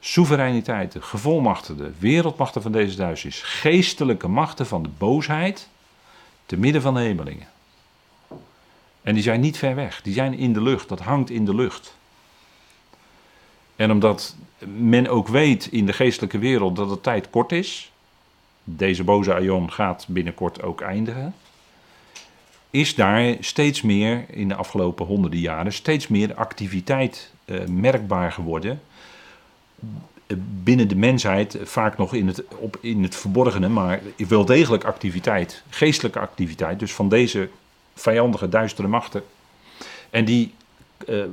[0.00, 5.68] Soevereiniteiten, gevolmachtigde, wereldmachten van deze duisternis, geestelijke machten van de boosheid,
[6.46, 7.48] te midden van de hemelingen.
[9.02, 11.54] En die zijn niet ver weg, die zijn in de lucht, dat hangt in de
[11.54, 11.96] lucht.
[13.82, 14.36] En omdat
[14.76, 17.92] men ook weet in de geestelijke wereld dat de tijd kort is,
[18.64, 21.34] deze boze aion gaat binnenkort ook eindigen,
[22.70, 28.80] is daar steeds meer in de afgelopen honderden jaren steeds meer activiteit uh, merkbaar geworden.
[30.62, 35.62] Binnen de mensheid, vaak nog in het, op, in het verborgene, maar wel degelijk activiteit,
[35.68, 37.48] geestelijke activiteit, dus van deze
[37.94, 39.22] vijandige, duistere machten.
[40.10, 40.54] En die
[41.08, 41.24] uh,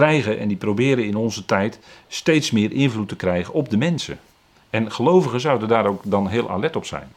[0.00, 4.18] krijgen en die proberen in onze tijd steeds meer invloed te krijgen op de mensen.
[4.70, 7.12] En gelovigen zouden daar ook dan heel alert op zijn.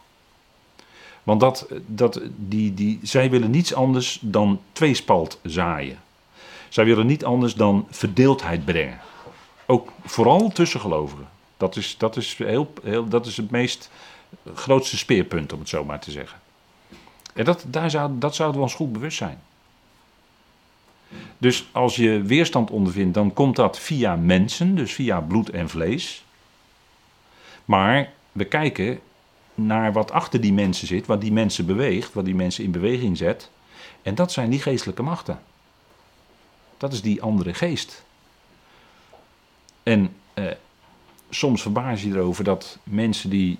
[1.24, 6.00] Want dat, dat, die, die, zij willen niets anders dan tweespalt zaaien.
[6.70, 9.00] Zij willen niet anders dan verdeeldheid brengen.
[9.66, 11.28] Ook vooral tussen gelovigen.
[11.58, 13.90] Dat is, dat is, heel, heel, dat is het meest
[14.56, 16.40] grootste speerpunt, om het zo maar te zeggen.
[17.34, 19.42] En dat, daar zou, dat zouden we ons goed bewust zijn.
[21.38, 26.24] Dus als je weerstand ondervindt, dan komt dat via mensen, dus via bloed en vlees.
[27.66, 29.00] Maar we kijken
[29.56, 33.18] naar wat achter die mensen zit, wat die mensen beweegt, wat die mensen in beweging
[33.18, 33.50] zet.
[34.02, 35.42] En dat zijn die geestelijke machten.
[36.78, 38.04] Dat is die andere geest.
[39.84, 40.46] En eh,
[41.30, 43.58] soms verbaas je erover dat mensen die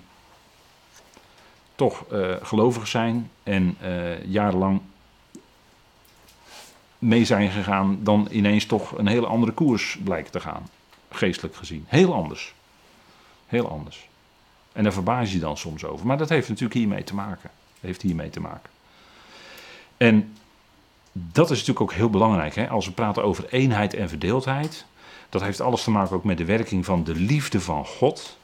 [1.74, 4.80] toch uh, gelovig zijn en uh, jarenlang
[7.04, 10.68] mee zijn gegaan, dan ineens toch een hele andere koers blijkt te gaan.
[11.10, 11.84] Geestelijk gezien.
[11.88, 12.54] Heel anders.
[13.46, 14.08] Heel anders.
[14.72, 16.06] En daar verbaas je dan soms over.
[16.06, 17.50] Maar dat heeft natuurlijk hiermee te maken.
[17.80, 18.70] heeft hiermee te maken.
[19.96, 20.36] En
[21.12, 22.54] dat is natuurlijk ook heel belangrijk.
[22.54, 22.68] Hè?
[22.68, 24.84] Als we praten over eenheid en verdeeldheid.
[25.28, 28.38] Dat heeft alles te maken ook met de werking van de liefde van God.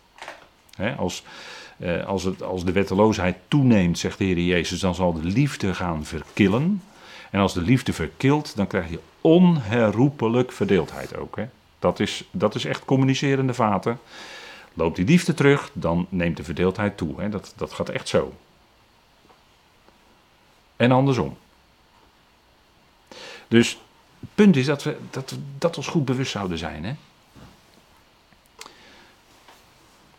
[0.76, 0.94] Hè?
[0.94, 1.22] Als,
[1.78, 5.74] eh, als, het, als de wetteloosheid toeneemt, zegt de Heer Jezus, dan zal de liefde
[5.74, 6.82] gaan verkillen.
[7.30, 11.36] En als de liefde verkilt, dan krijg je onherroepelijk verdeeldheid ook.
[11.36, 11.46] Hè?
[11.78, 14.00] Dat, is, dat is echt communicerende vaten.
[14.74, 17.20] Loopt die liefde terug, dan neemt de verdeeldheid toe.
[17.20, 17.28] Hè?
[17.28, 18.34] Dat, dat gaat echt zo.
[20.76, 21.36] En andersom.
[23.48, 23.78] Dus
[24.20, 26.84] het punt is dat we dat, dat ons goed bewust zouden zijn.
[26.84, 26.94] Hè?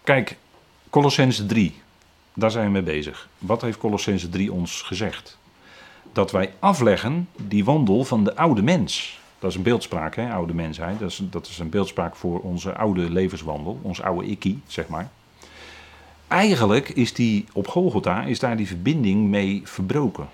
[0.04, 0.38] Kijk,
[0.90, 1.82] Colossense 3,
[2.34, 3.28] daar zijn we mee bezig.
[3.38, 5.38] Wat heeft Colossense 3 ons gezegd?
[6.14, 9.20] Dat wij afleggen die wandel van de oude mens.
[9.40, 11.00] Dat is een beeldspraak, hè, oude mensheid.
[11.00, 15.10] Dat is, dat is een beeldspraak voor onze oude levenswandel, ons oude ikkie, zeg maar.
[16.28, 20.28] eigenlijk is die op Golgotha, is daar die verbinding mee verbroken.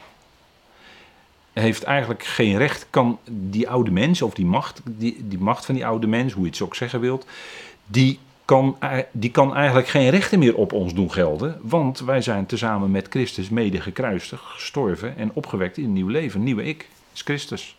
[1.53, 5.75] Heeft eigenlijk geen recht, kan die oude mens, of die macht, die, die macht van
[5.75, 7.25] die oude mens, hoe je het zo ook zeggen wilt,
[7.86, 8.78] die kan,
[9.12, 13.08] die kan eigenlijk geen rechten meer op ons doen gelden, want wij zijn tezamen met
[13.10, 16.40] Christus mede gekruisigd, gestorven en opgewekt in een nieuw leven.
[16.40, 17.76] Een nieuwe ik is Christus.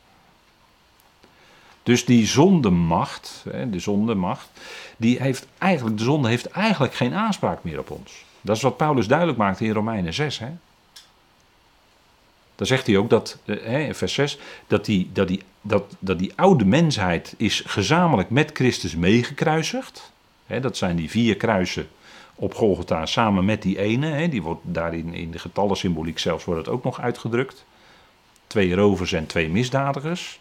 [1.83, 4.49] Dus die zondemacht, de zondemacht,
[4.97, 8.25] die heeft eigenlijk, de zonde heeft eigenlijk geen aanspraak meer op ons.
[8.41, 10.39] Dat is wat Paulus duidelijk maakt in Romeinen 6.
[10.39, 10.51] Hè?
[12.55, 16.19] Dan zegt hij ook dat, eh, in vers 6, dat die, dat, die, dat, dat
[16.19, 20.13] die oude mensheid is gezamenlijk met Christus meegekruisigd.
[20.61, 21.89] Dat zijn die vier kruisen
[22.35, 24.29] op Golgotha samen met die ene.
[24.29, 27.65] Die wordt daarin in de getallensymboliek zelfs wordt het ook nog uitgedrukt.
[28.47, 30.41] Twee rovers en twee misdadigers.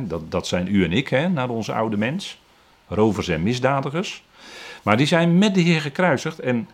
[0.00, 2.40] Dat, dat zijn u en ik, naar onze oude mens.
[2.88, 4.22] Rovers en misdadigers.
[4.82, 6.68] Maar die zijn met de Heer gekruisigd en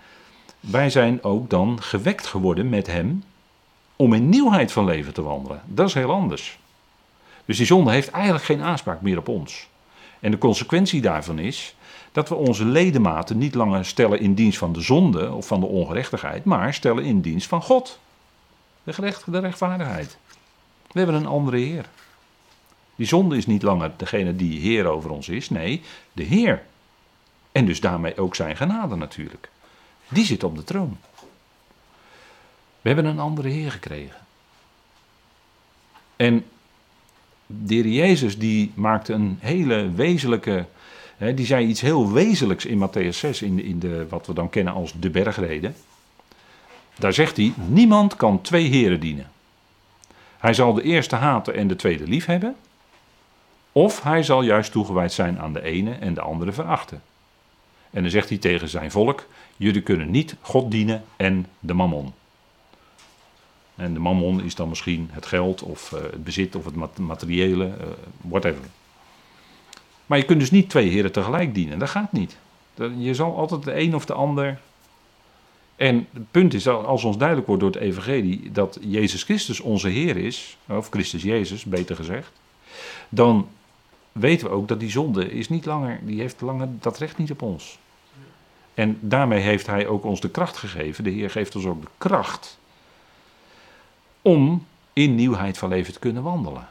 [0.60, 3.24] wij zijn ook dan gewekt geworden met Hem
[3.96, 5.62] om in nieuwheid van leven te wandelen.
[5.64, 6.58] Dat is heel anders.
[7.44, 9.68] Dus die zonde heeft eigenlijk geen aanspraak meer op ons.
[10.20, 11.75] En de consequentie daarvan is
[12.16, 15.66] dat we onze ledematen niet langer stellen in dienst van de zonde of van de
[15.66, 17.98] ongerechtigheid, maar stellen in dienst van God.
[18.84, 20.16] De, gerecht, de rechtvaardigheid.
[20.92, 21.88] We hebben een andere Heer.
[22.94, 26.62] Die zonde is niet langer degene die Heer over ons is, nee, de Heer.
[27.52, 29.50] En dus daarmee ook zijn genade natuurlijk.
[30.08, 30.98] Die zit op de troon.
[32.80, 34.20] We hebben een andere Heer gekregen.
[36.16, 36.44] En
[37.46, 40.66] de Heer Jezus die maakte een hele wezenlijke
[41.18, 44.74] die zei iets heel wezenlijks in Matthäus 6, in, in de, wat we dan kennen
[44.74, 45.74] als de bergreden.
[46.98, 49.30] Daar zegt hij, niemand kan twee heren dienen.
[50.38, 52.56] Hij zal de eerste haten en de tweede lief hebben.
[53.72, 57.02] Of hij zal juist toegewijd zijn aan de ene en de andere verachten.
[57.90, 59.26] En dan zegt hij tegen zijn volk,
[59.56, 62.12] jullie kunnen niet God dienen en de mammon.
[63.74, 67.64] En de mammon is dan misschien het geld of uh, het bezit of het materiële,
[67.66, 67.72] uh,
[68.20, 68.64] whatever.
[70.06, 71.78] Maar je kunt dus niet twee heren tegelijk dienen.
[71.78, 72.36] Dat gaat niet.
[72.98, 74.58] Je zal altijd de een of de ander.
[75.76, 79.88] En het punt is, als ons duidelijk wordt door het Evangelie dat Jezus Christus onze
[79.88, 82.32] Heer is, of Christus Jezus beter gezegd,
[83.08, 83.48] dan
[84.12, 87.30] weten we ook dat die zonde is niet langer, die heeft langer dat recht niet
[87.30, 87.78] op ons.
[88.74, 91.04] En daarmee heeft Hij ook ons de kracht gegeven.
[91.04, 92.58] De Heer geeft ons ook de kracht
[94.22, 96.68] om in nieuwheid van leven te kunnen wandelen.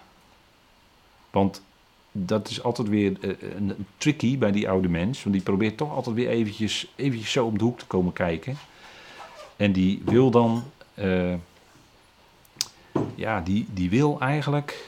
[1.30, 1.62] Want
[2.18, 5.24] dat is altijd weer uh, een tricky bij die oude mens.
[5.24, 8.58] Want die probeert toch altijd weer eventjes, eventjes zo om de hoek te komen kijken.
[9.56, 10.64] En die wil dan,
[10.96, 11.34] uh,
[13.16, 14.88] ja, die, die wil eigenlijk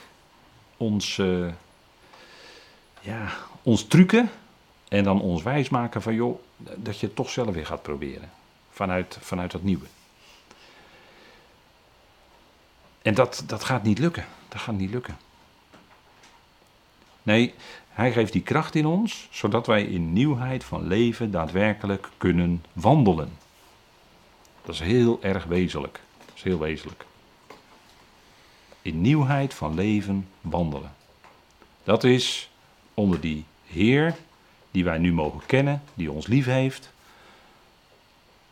[0.77, 1.15] ons,
[3.01, 4.29] ja, ons trucken.
[4.87, 6.39] En dan ons wijsmaken van, joh,
[6.75, 8.29] dat je het toch zelf weer gaat proberen.
[8.71, 9.85] Vanuit, vanuit dat nieuwe.
[13.01, 14.25] En dat, dat gaat niet lukken.
[14.49, 15.17] Dat gaat niet lukken.
[17.27, 17.53] Nee,
[17.89, 23.37] hij geeft die kracht in ons, zodat wij in nieuwheid van leven daadwerkelijk kunnen wandelen.
[24.65, 25.99] Dat is heel erg wezenlijk.
[26.25, 27.05] Dat is heel wezenlijk.
[28.81, 30.95] In nieuwheid van leven wandelen.
[31.83, 32.49] Dat is
[32.93, 34.15] onder die Heer
[34.71, 36.93] die wij nu mogen kennen, die ons lief heeft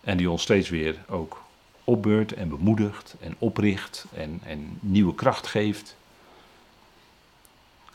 [0.01, 1.43] en die ons steeds weer ook
[1.83, 5.95] opbeurt en bemoedigt en opricht en, en nieuwe kracht geeft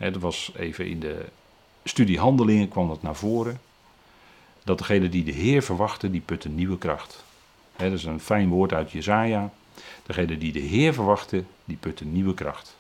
[0.01, 1.25] dat was even in de
[1.85, 3.61] studie handelingen kwam dat naar voren.
[4.65, 7.25] Dat degene die de Heer verwachten, die putten nieuwe kracht.
[7.77, 9.51] dat is een fijn woord uit Jezaja.
[10.07, 12.77] Degene die de Heer verwachten, die putten nieuwe kracht.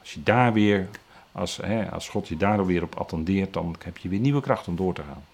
[0.00, 0.88] Als je daar weer,
[1.32, 4.76] als, als God je daar weer op attendeert, dan heb je weer nieuwe kracht om
[4.76, 5.24] door te gaan.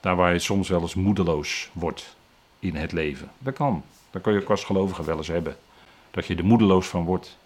[0.00, 2.16] Daar waar je soms wel eens moedeloos wordt
[2.58, 3.30] in het leven.
[3.38, 3.84] Dat kan.
[4.10, 5.56] Dat kun je ook als gelovige wel eens hebben.
[6.10, 7.36] Dat je er moedeloos van wordt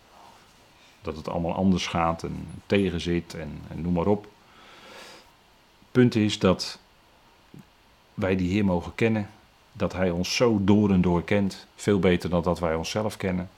[1.09, 4.27] dat het allemaal anders gaat en tegenzit en, noem maar op.
[5.93, 6.78] Punt is dat
[8.14, 9.28] wij die Heer mogen kennen,
[9.72, 13.51] dat Hij ons zo door en door kent, veel beter dan dat wij onszelf kennen.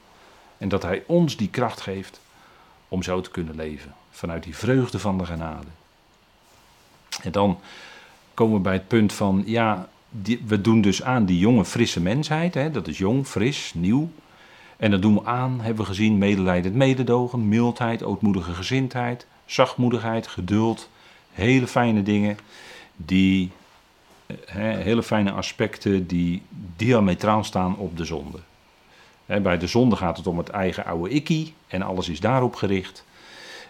[0.59, 2.21] En dat Hij ons die kracht geeft
[2.89, 5.67] om zo te kunnen leven, vanuit die vreugde van de genade.
[7.23, 7.61] En dan
[8.35, 9.89] komen we bij het punt van, ja,
[10.47, 14.11] we doen dus aan die jonge, frisse mensheid, hè, dat is jong, fris, nieuw.
[14.81, 20.89] En dat doen we aan, hebben we gezien, medelijdend mededogen, mildheid, ootmoedige gezindheid, zachtmoedigheid, geduld.
[21.33, 22.39] Hele fijne dingen,
[22.97, 23.51] die,
[24.47, 26.43] hele fijne aspecten die
[26.77, 28.39] diametraal staan op de zonde.
[29.27, 33.05] bij de zonde gaat het om het eigen oude ikkie en alles is daarop gericht.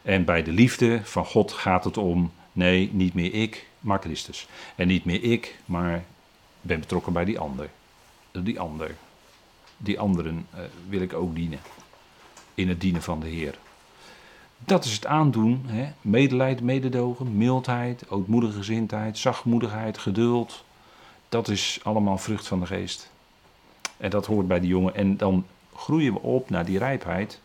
[0.02, 4.46] En bij de liefde van God gaat het om, nee, niet meer ik, maar Christus.
[4.74, 6.04] En niet meer ik, maar
[6.61, 7.68] ben betrokken bij die ander.
[8.32, 8.94] Die ander.
[9.82, 11.58] Die anderen uh, wil ik ook dienen.
[12.54, 13.58] In het dienen van de Heer.
[14.64, 15.64] Dat is het aandoen.
[15.66, 15.92] Hè?
[16.62, 20.64] Mededogen, mildheid, ootmoedige gezindheid, zachtmoedigheid, geduld.
[21.28, 23.10] Dat is allemaal vrucht van de geest.
[23.96, 24.94] En dat hoort bij die jongen.
[24.94, 27.40] En dan groeien we op naar die rijpheid.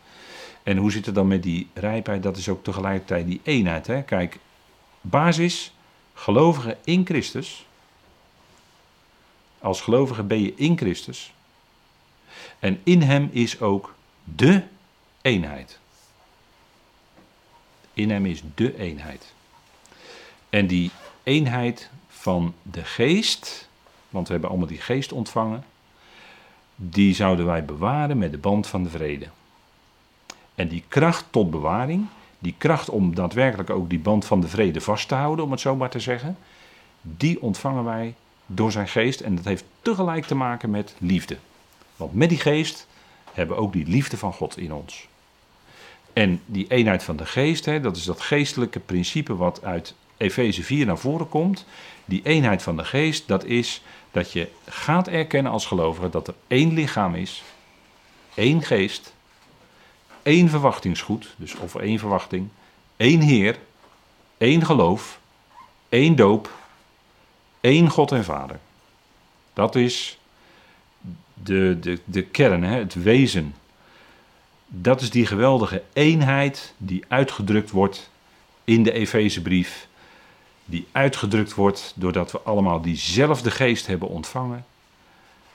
[0.62, 2.22] En hoe zit het dan met die rijpheid?
[2.22, 3.86] Dat is ook tegelijkertijd die eenheid.
[3.86, 4.02] Hè?
[4.02, 4.38] Kijk,
[5.00, 5.74] basis,
[6.14, 7.66] gelovigen in Christus.
[9.58, 11.34] Als gelovige ben je in Christus.
[12.66, 13.94] En in hem is ook
[14.24, 14.62] de
[15.22, 15.78] eenheid.
[17.92, 19.32] In hem is de eenheid.
[20.50, 20.90] En die
[21.22, 23.68] eenheid van de geest,
[24.08, 25.64] want we hebben allemaal die geest ontvangen,
[26.76, 29.26] die zouden wij bewaren met de band van de vrede.
[30.54, 32.06] En die kracht tot bewaring,
[32.38, 35.60] die kracht om daadwerkelijk ook die band van de vrede vast te houden, om het
[35.60, 36.36] zo maar te zeggen,
[37.00, 38.14] die ontvangen wij
[38.46, 39.20] door zijn geest.
[39.20, 41.38] En dat heeft tegelijk te maken met liefde.
[41.96, 42.86] Want met die geest
[43.32, 45.08] hebben we ook die liefde van God in ons.
[46.12, 50.62] En die eenheid van de geest, hè, dat is dat geestelijke principe wat uit Efeze
[50.62, 51.64] 4 naar voren komt.
[52.04, 56.34] Die eenheid van de geest, dat is dat je gaat erkennen als gelovige dat er
[56.46, 57.42] één lichaam is,
[58.34, 59.14] één geest,
[60.22, 62.48] één verwachtingsgoed, dus of één verwachting,
[62.96, 63.58] één Heer,
[64.38, 65.20] één geloof,
[65.88, 66.50] één doop,
[67.60, 68.58] één God en Vader.
[69.52, 70.18] Dat is
[71.42, 73.54] de, de, de kern, hè, het wezen.
[74.66, 78.10] Dat is die geweldige eenheid die uitgedrukt wordt
[78.64, 79.88] in de Efezebrief.
[80.64, 84.64] Die uitgedrukt wordt doordat we allemaal diezelfde geest hebben ontvangen.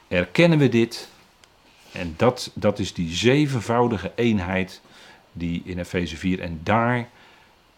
[0.08, 1.10] Erkennen we dit?
[1.92, 4.82] En dat, dat is die zevenvoudige eenheid
[5.32, 6.40] die in Efeze 4.
[6.40, 7.10] En daar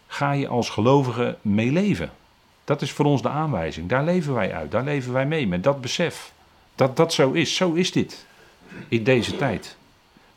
[0.08, 2.12] ga je als gelovige mee leven.
[2.64, 3.90] Dat is voor ons de aanwijzing.
[3.90, 4.72] Daar leven wij uit.
[4.72, 6.34] Daar leven wij mee met dat besef.
[6.76, 7.56] Dat dat zo is.
[7.56, 8.26] Zo is dit.
[8.88, 9.76] In deze tijd.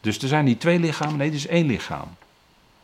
[0.01, 1.16] Dus er zijn niet twee lichamen.
[1.16, 2.09] Nee, het is één lichaam.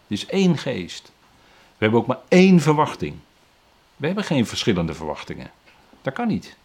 [0.06, 1.12] Het is één geest.
[1.48, 3.14] We hebben ook maar één verwachting.
[3.96, 5.50] We hebben geen verschillende verwachtingen.
[6.02, 6.56] Dat kan niet.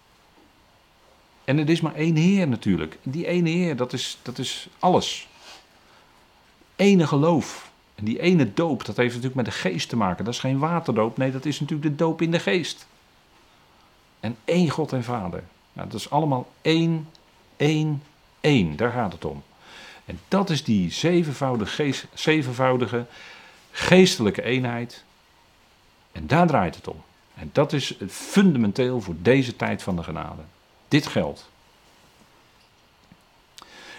[1.43, 2.97] En er is maar één Heer natuurlijk.
[3.03, 5.27] Die ene Heer, dat is, dat is alles.
[6.75, 7.71] Ene geloof.
[7.95, 10.25] En die ene doop, dat heeft natuurlijk met de geest te maken.
[10.25, 12.87] Dat is geen waterdoop, nee, dat is natuurlijk de doop in de geest.
[14.19, 15.43] En één God en Vader.
[15.85, 17.09] Dat is allemaal één,
[17.55, 18.03] één,
[18.41, 18.75] één.
[18.75, 19.43] Daar gaat het om.
[20.05, 23.05] En dat is die zevenvoudige, zevenvoudige
[23.71, 25.03] geestelijke eenheid.
[26.11, 27.01] En daar draait het om.
[27.33, 30.41] En dat is fundamenteel voor deze tijd van de genade.
[30.87, 31.49] Dit geldt.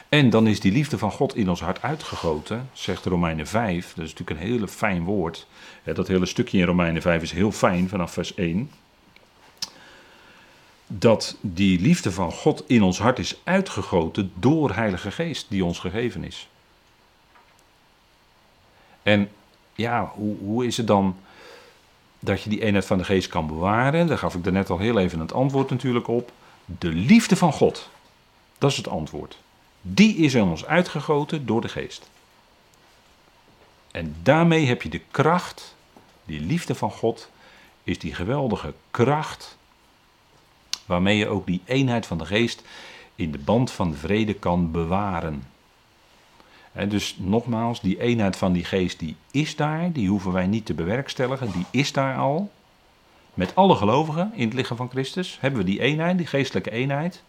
[0.08, 3.94] En dan is die liefde van God in ons hart uitgegoten, zegt Romeinen 5.
[3.94, 5.46] Dat is natuurlijk een hele fijn woord.
[5.84, 8.70] Dat hele stukje in Romeinen 5 is heel fijn vanaf vers 1.
[10.90, 15.78] Dat die liefde van God in ons hart is uitgegoten door Heilige Geest die ons
[15.78, 16.48] gegeven is.
[19.02, 19.30] En
[19.74, 21.16] ja, hoe, hoe is het dan
[22.18, 24.06] dat je die eenheid van de geest kan bewaren?
[24.06, 26.32] Daar gaf ik er net al heel even het antwoord natuurlijk op.
[26.64, 27.88] De liefde van God.
[28.58, 29.38] Dat is het antwoord.
[29.80, 32.08] Die is in ons uitgegoten door de geest.
[33.90, 35.74] En daarmee heb je de kracht,
[36.24, 37.28] die liefde van God,
[37.84, 39.57] is die geweldige kracht
[40.88, 42.62] waarmee je ook die eenheid van de geest
[43.14, 45.42] in de band van de vrede kan bewaren.
[46.72, 50.66] En dus nogmaals, die eenheid van die geest die is daar, die hoeven wij niet
[50.66, 52.50] te bewerkstelligen, die is daar al.
[53.34, 57.22] Met alle gelovigen in het lichaam van Christus hebben we die eenheid, die geestelijke eenheid.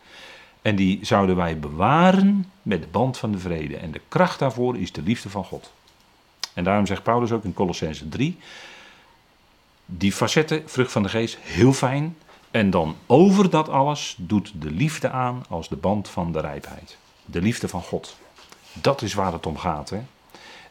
[0.61, 3.77] En die zouden wij bewaren met de band van de vrede.
[3.77, 5.71] En de kracht daarvoor is de liefde van God.
[6.53, 8.37] En daarom zegt Paulus ook in Colossense 3,
[9.85, 12.15] die facetten, vrucht van de geest, heel fijn.
[12.51, 16.97] En dan over dat alles doet de liefde aan als de band van de rijpheid.
[17.25, 18.17] De liefde van God.
[18.73, 19.89] Dat is waar het om gaat.
[19.89, 19.99] Hè?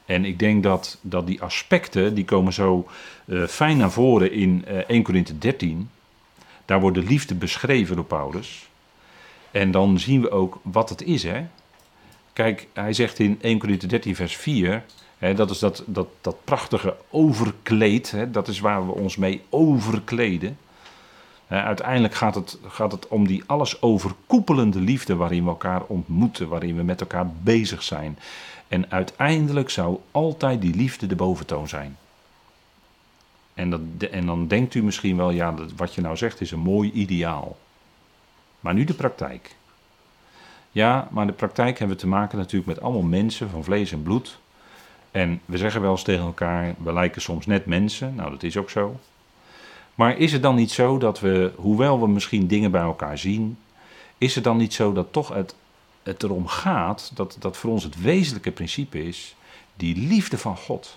[0.07, 2.89] En ik denk dat, dat die aspecten, die komen zo
[3.25, 5.91] uh, fijn naar voren in uh, 1 Korinthe 13.
[6.65, 8.69] Daar wordt de liefde beschreven door Paulus.
[9.51, 11.23] En dan zien we ook wat het is.
[11.23, 11.47] Hè?
[12.33, 14.85] Kijk, hij zegt in 1 Korinthe 13 vers 4...
[15.19, 18.15] Hè, dat is dat, dat, dat prachtige overkleed.
[18.29, 20.59] Dat is waar we ons mee overkleden.
[21.49, 26.77] Uiteindelijk gaat het, gaat het om die alles overkoepelende liefde waarin we elkaar ontmoeten, waarin
[26.77, 28.19] we met elkaar bezig zijn.
[28.69, 31.97] En uiteindelijk zou altijd die liefde de boventoon zijn.
[33.55, 33.81] En, dat,
[34.11, 36.93] en dan denkt u misschien wel, ja, dat, wat je nou zegt is een mooi
[36.93, 37.57] ideaal.
[38.61, 39.57] Maar nu de praktijk.
[40.71, 43.93] Ja, maar in de praktijk hebben we te maken natuurlijk met allemaal mensen van vlees
[43.93, 44.39] en bloed.
[45.11, 48.15] En we zeggen wel eens tegen elkaar, we lijken soms net mensen.
[48.15, 49.01] Nou, dat is ook zo.
[49.99, 53.59] Maar is het dan niet zo dat we, hoewel we misschien dingen bij elkaar zien,
[54.19, 55.55] is het dan niet zo dat toch het,
[56.03, 59.37] het erom gaat, dat, dat voor ons het wezenlijke principe is,
[59.77, 60.97] die liefde van God.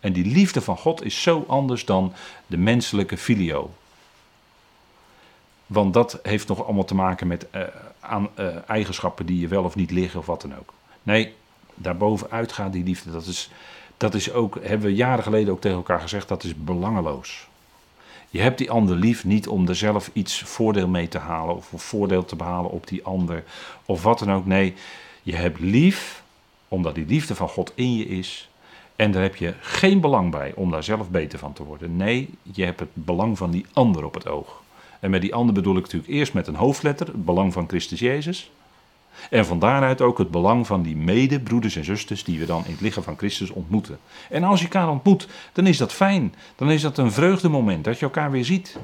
[0.00, 2.12] En die liefde van God is zo anders dan
[2.46, 3.70] de menselijke filio.
[5.66, 7.62] Want dat heeft nog allemaal te maken met uh,
[8.00, 10.72] aan, uh, eigenschappen die je wel of niet liggen of wat dan ook.
[11.02, 11.34] Nee,
[11.74, 13.10] daarbovenuit gaat die liefde.
[13.10, 13.50] Dat is,
[13.96, 17.48] dat is ook, hebben we jaren geleden ook tegen elkaar gezegd, dat is belangeloos.
[18.36, 21.72] Je hebt die ander lief niet om er zelf iets voordeel mee te halen of
[21.74, 23.44] voordeel te behalen op die ander
[23.84, 24.46] of wat dan ook.
[24.46, 24.74] Nee,
[25.22, 26.22] je hebt lief
[26.68, 28.50] omdat die liefde van God in je is.
[28.96, 31.96] En daar heb je geen belang bij om daar zelf beter van te worden.
[31.96, 34.62] Nee, je hebt het belang van die ander op het oog.
[35.00, 38.00] En met die ander bedoel ik natuurlijk eerst met een hoofdletter, het belang van Christus
[38.00, 38.50] Jezus.
[39.30, 42.72] En van daaruit ook het belang van die medebroeders en zusters die we dan in
[42.72, 43.98] het lichaam van Christus ontmoeten.
[44.30, 46.34] En als je elkaar ontmoet, dan is dat fijn.
[46.56, 48.76] Dan is dat een vreugdemoment dat je elkaar weer ziet.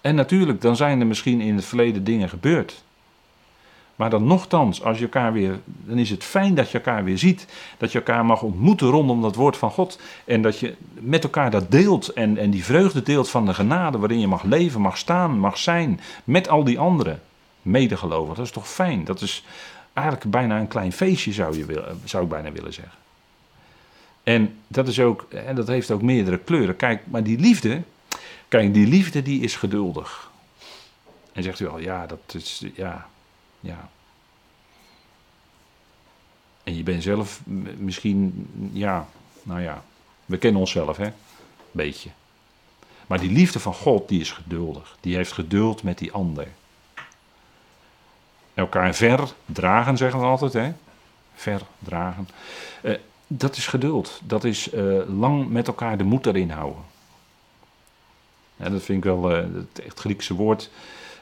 [0.00, 2.84] En natuurlijk, dan zijn er misschien in het verleden dingen gebeurd.
[4.00, 7.18] Maar dan nogthans, als je elkaar weer, dan is het fijn dat je elkaar weer
[7.18, 7.46] ziet.
[7.78, 10.00] Dat je elkaar mag ontmoeten rondom dat woord van God.
[10.24, 13.98] En dat je met elkaar dat deelt en, en die vreugde deelt van de genade
[13.98, 16.00] waarin je mag leven, mag staan, mag zijn.
[16.24, 17.20] Met al die anderen
[17.62, 18.36] medegelovigen.
[18.36, 19.04] Dat is toch fijn?
[19.04, 19.44] Dat is
[19.92, 22.98] eigenlijk bijna een klein feestje zou, je zou ik bijna willen zeggen.
[24.22, 26.76] En dat, is ook, en dat heeft ook meerdere kleuren.
[26.76, 27.82] Kijk, maar die liefde,
[28.48, 30.30] kijk, die liefde die is geduldig.
[31.32, 33.08] En zegt u al, ja, dat is, ja,
[33.60, 33.88] ja.
[36.62, 37.40] En je bent zelf
[37.76, 39.08] misschien, ja,
[39.42, 39.82] nou ja,
[40.26, 41.10] we kennen onszelf, hè?
[41.70, 42.10] Beetje.
[43.06, 44.96] Maar die liefde van God, die is geduldig.
[45.00, 46.48] Die heeft geduld met die ander.
[48.54, 50.72] Elkaar verdragen, zeggen we altijd, hè?
[51.34, 52.28] Verdragen.
[52.82, 54.20] Uh, dat is geduld.
[54.24, 56.82] Dat is uh, lang met elkaar de moed erin houden.
[58.56, 60.70] Ja, dat vind ik wel uh, het echt Griekse woord.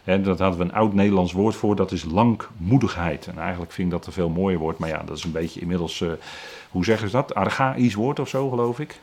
[0.09, 3.27] En dat hadden we een oud Nederlands woord voor, dat is langmoedigheid.
[3.27, 5.61] En eigenlijk vind ik dat een veel mooier woord, maar ja, dat is een beetje
[5.61, 6.13] inmiddels, uh,
[6.71, 7.35] hoe zeggen ze dat?
[7.35, 9.01] Archaïs woord of zo, geloof ik.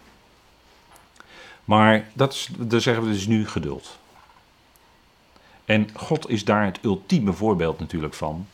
[1.66, 3.98] Maar dat is, daar zeggen we dus nu geduld.
[5.66, 8.48] En God is daar het ultieme voorbeeld natuurlijk van.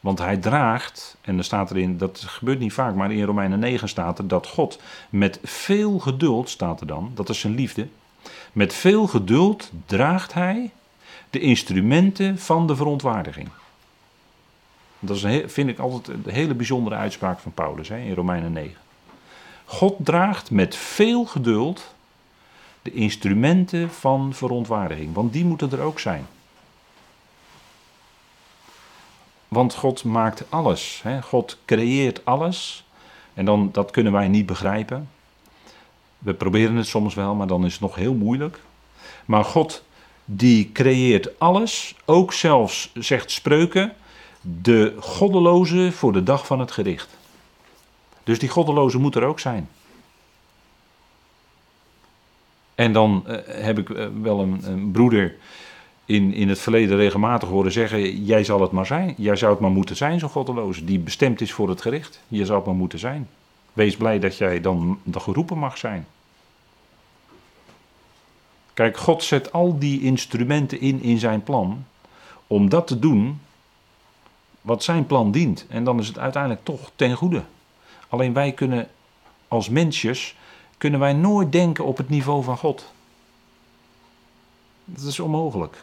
[0.00, 3.88] Want hij draagt, en er staat erin, dat gebeurt niet vaak, maar in Romeinen 9
[3.88, 7.88] staat er dat God met veel geduld, staat er dan, dat is zijn liefde,
[8.52, 10.70] met veel geduld draagt hij
[11.34, 13.48] de instrumenten van de verontwaardiging.
[14.98, 18.74] Dat is vind ik altijd een hele bijzondere uitspraak van Paulus hè, in Romeinen 9.
[19.64, 21.94] God draagt met veel geduld
[22.82, 26.26] de instrumenten van verontwaardiging, want die moeten er ook zijn.
[29.48, 31.00] Want God maakt alles.
[31.02, 31.22] Hè?
[31.22, 32.84] God creëert alles.
[33.34, 35.08] En dan, dat kunnen wij niet begrijpen.
[36.18, 38.60] We proberen het soms wel, maar dan is het nog heel moeilijk.
[39.24, 39.84] Maar God
[40.24, 43.92] die creëert alles, ook zelfs, zegt spreuken,
[44.40, 47.16] de goddeloze voor de dag van het gericht.
[48.24, 49.68] Dus die goddeloze moet er ook zijn.
[52.74, 55.34] En dan uh, heb ik uh, wel een, een, broeder
[56.04, 59.14] in, in het verleden regelmatig horen zeggen: Jij zal het maar zijn.
[59.16, 60.84] Jij zou het maar moeten zijn, zo'n goddeloze.
[60.84, 62.20] Die bestemd is voor het gericht.
[62.28, 63.28] Je zou het maar moeten zijn.
[63.72, 66.06] Wees blij dat jij dan, dan geroepen mag zijn.
[68.74, 71.84] Kijk, God zet al die instrumenten in in zijn plan
[72.46, 73.40] om dat te doen
[74.60, 75.66] wat zijn plan dient.
[75.68, 77.42] En dan is het uiteindelijk toch ten goede.
[78.08, 78.88] Alleen wij kunnen
[79.48, 80.36] als mensjes,
[80.78, 82.92] kunnen wij nooit denken op het niveau van God.
[84.84, 85.82] Dat is onmogelijk.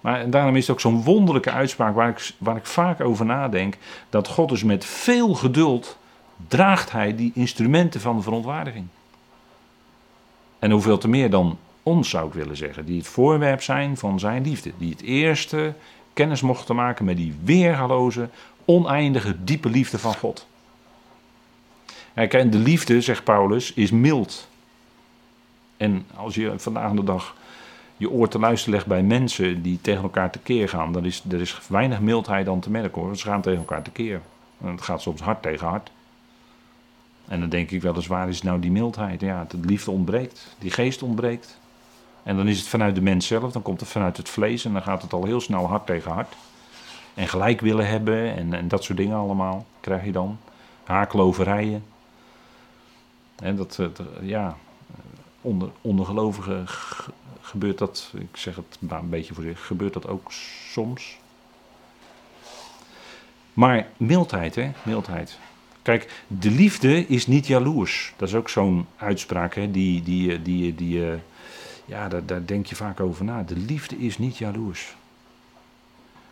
[0.00, 3.76] Maar daarom is het ook zo'n wonderlijke uitspraak waar ik, waar ik vaak over nadenk.
[4.10, 5.96] Dat God dus met veel geduld
[6.48, 8.86] draagt hij die instrumenten van de verontwaardiging.
[10.58, 14.18] En hoeveel te meer dan ons, zou ik willen zeggen, die het voorwerp zijn van
[14.18, 14.72] zijn liefde.
[14.78, 15.74] Die het eerste
[16.12, 18.28] kennis mochten maken met die weergaloze,
[18.64, 20.46] oneindige, diepe liefde van God.
[22.14, 24.48] En de liefde, zegt Paulus, is mild.
[25.76, 27.36] En als je vandaag de dag
[27.96, 31.40] je oor te luisteren legt bij mensen die tegen elkaar tekeer gaan, dan is er
[31.40, 33.16] is weinig mildheid dan te merken hoor.
[33.16, 34.20] Ze gaan tegen elkaar tekeer.
[34.60, 35.90] En het gaat soms hard tegen hard.
[37.28, 39.20] En dan denk ik wel eens, waar is nou die mildheid?
[39.20, 41.58] Ja, de liefde ontbreekt, die geest ontbreekt.
[42.22, 44.72] En dan is het vanuit de mens zelf, dan komt het vanuit het vlees en
[44.72, 46.34] dan gaat het al heel snel hard tegen hard.
[47.14, 50.38] En gelijk willen hebben en, en dat soort dingen allemaal krijg je dan.
[50.84, 51.84] Haakloverijen.
[53.36, 54.56] En dat, dat ja,
[55.40, 56.64] onder, onder gelovigen
[57.40, 60.32] gebeurt dat, ik zeg het een beetje voor zich, gebeurt dat ook
[60.72, 61.18] soms.
[63.52, 65.38] Maar mildheid, hè, mildheid.
[65.88, 68.12] Kijk, de liefde is niet jaloers.
[68.16, 71.20] Dat is ook zo'n uitspraak hè, die, die, die, die, die
[71.84, 73.42] ja, daar, denk je vaak over na.
[73.42, 74.96] De liefde is niet jaloers.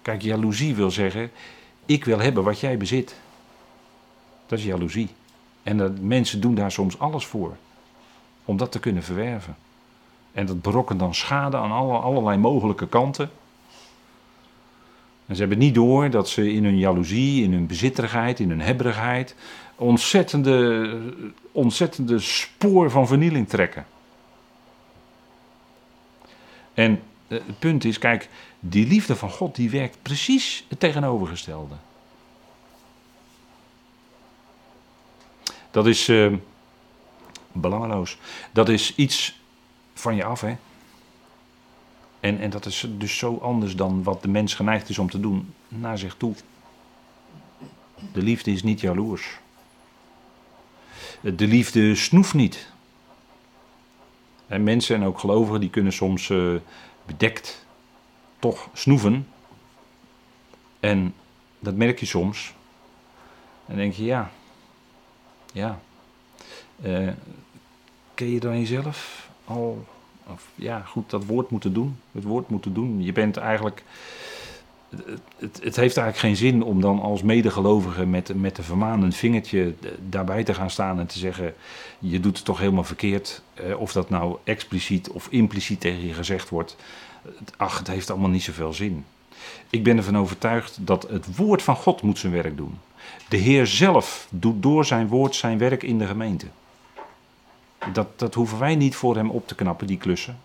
[0.03, 1.31] Kijk, jaloezie wil zeggen,
[1.87, 3.17] ik wil hebben wat jij bezit.
[4.47, 5.09] Dat is jaloezie.
[5.63, 7.57] En mensen doen daar soms alles voor.
[8.45, 9.57] Om dat te kunnen verwerven.
[10.33, 13.31] En dat berokkent dan schade aan alle, allerlei mogelijke kanten.
[15.27, 18.61] En ze hebben niet door dat ze in hun jaloezie, in hun bezitterigheid, in hun
[18.61, 19.35] hebberigheid.
[19.77, 21.01] ontzettende,
[21.53, 23.87] ontzettende spoor van vernieling trekken.
[26.75, 28.29] En eh, het punt is, kijk,
[28.61, 31.75] die liefde van God die werkt precies het tegenovergestelde.
[35.71, 36.33] Dat is uh,
[37.53, 38.19] belangeloos.
[38.53, 39.41] Dat is iets
[39.95, 40.57] van je af, hè.
[42.27, 45.21] En, en dat is dus zo anders dan wat de mens geneigd is om te
[45.21, 46.35] doen naar zich toe.
[48.13, 49.39] De liefde is niet jaloers.
[51.21, 52.73] De liefde snoeft niet.
[54.47, 56.57] En mensen en ook gelovigen die kunnen soms uh,
[57.05, 57.67] bedekt
[58.39, 59.29] toch snoeven.
[60.81, 61.15] En
[61.59, 62.55] dat merk je soms.
[63.67, 64.31] En denk je, ja,
[65.53, 65.81] ja.
[66.83, 67.13] Uh,
[68.15, 69.87] ken je dan jezelf al?
[70.33, 71.99] Of ja, goed, dat woord moeten doen.
[72.13, 73.03] Het woord moeten doen.
[73.03, 73.83] Je bent eigenlijk.
[75.39, 79.75] Het, het, heeft eigenlijk geen zin om dan als medegelovige met, met een vermanend vingertje
[80.09, 81.55] daarbij te gaan staan en te zeggen:
[81.99, 83.43] Je doet het toch helemaal verkeerd.
[83.55, 86.77] Eh, of dat nou expliciet of impliciet tegen je gezegd wordt.
[87.57, 89.05] Ach, het heeft allemaal niet zoveel zin.
[89.71, 92.79] Ik ben ervan overtuigd dat het woord van God moet zijn werk doen.
[93.29, 96.47] De Heer zelf doet door zijn woord zijn werk in de gemeente.
[97.93, 100.39] Dat, dat hoeven wij niet voor hem op te knappen, die klussen.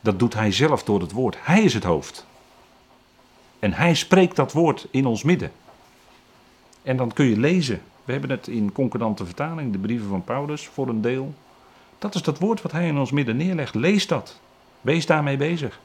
[0.00, 1.36] Dat doet hij zelf door het woord.
[1.40, 2.26] Hij is het hoofd.
[3.58, 5.52] En hij spreekt dat woord in ons midden.
[6.82, 7.82] En dan kun je lezen.
[8.04, 11.34] We hebben het in concordante vertaling, de brieven van Paulus, voor een deel.
[11.98, 13.74] Dat is dat woord wat hij in ons midden neerlegt.
[13.74, 14.38] Lees dat.
[14.80, 15.80] Wees daarmee bezig.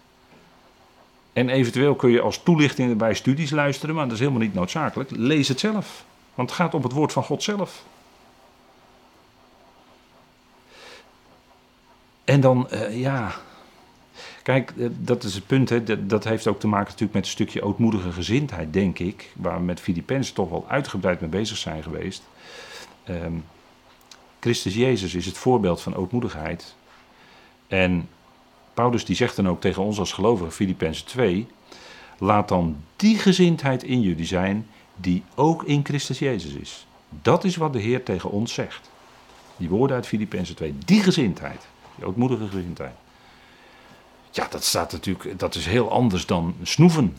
[1.34, 5.10] En eventueel kun je als toelichting bij studies luisteren, maar dat is helemaal niet noodzakelijk.
[5.12, 6.06] Lees het zelf.
[6.34, 7.84] Want het gaat om het woord van God zelf.
[12.28, 13.36] En dan, uh, ja.
[14.44, 15.70] Kijk, eh, dat is het punt.
[15.70, 16.06] Hè.
[16.06, 19.32] Dat, heeft ook te maken natuurlijk met een stukje ootmoedige gezindheid, denk ik.
[19.36, 22.24] Waar we met Filippenzen toch wel uitgebreid mee bezig zijn geweest.
[23.10, 23.44] Um,
[24.40, 26.76] Christus Jezus is het voorbeeld van ootmoedigheid.
[27.68, 28.10] En
[28.74, 31.48] Paulus die zegt dan ook tegen ons als gelovigen, Filippenzen 2.
[32.18, 36.88] Laat dan die gezindheid in jullie zijn die ook in Christus Jezus is.
[37.22, 38.90] Dat is wat de Heer tegen ons zegt.
[39.58, 40.76] Die woorden uit Filippenzen 2.
[40.86, 41.68] Die gezindheid.
[41.98, 42.96] Die ootmoedige gezindheid.
[44.32, 47.18] Ja, dat staat natuurlijk, dat is heel anders dan snoeven.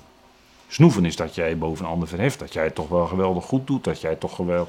[0.69, 3.67] Snoeven is dat jij boven een ander verheft, dat jij het toch wel geweldig goed
[3.67, 4.69] doet, dat jij toch wel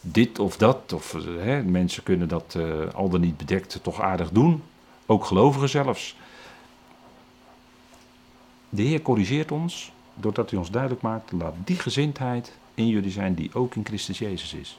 [0.00, 4.30] dit of dat, of hè, mensen kunnen dat uh, al dan niet bedekt toch aardig
[4.30, 4.62] doen,
[5.06, 6.16] ook gelovigen zelfs.
[8.68, 13.34] De Heer corrigeert ons doordat hij ons duidelijk maakt, laat die gezindheid in jullie zijn
[13.34, 14.78] die ook in Christus Jezus is.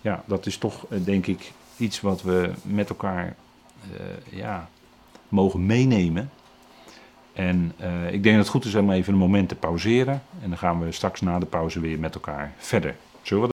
[0.00, 3.36] Ja, dat is toch eh, denk ik iets wat we met elkaar
[3.92, 4.68] uh, ja,
[5.28, 6.30] mogen meenemen.
[7.32, 10.22] En uh, ik denk dat het goed is om even een moment te pauzeren.
[10.42, 12.96] En dan gaan we straks na de pauze weer met elkaar verder.
[13.22, 13.56] Zullen we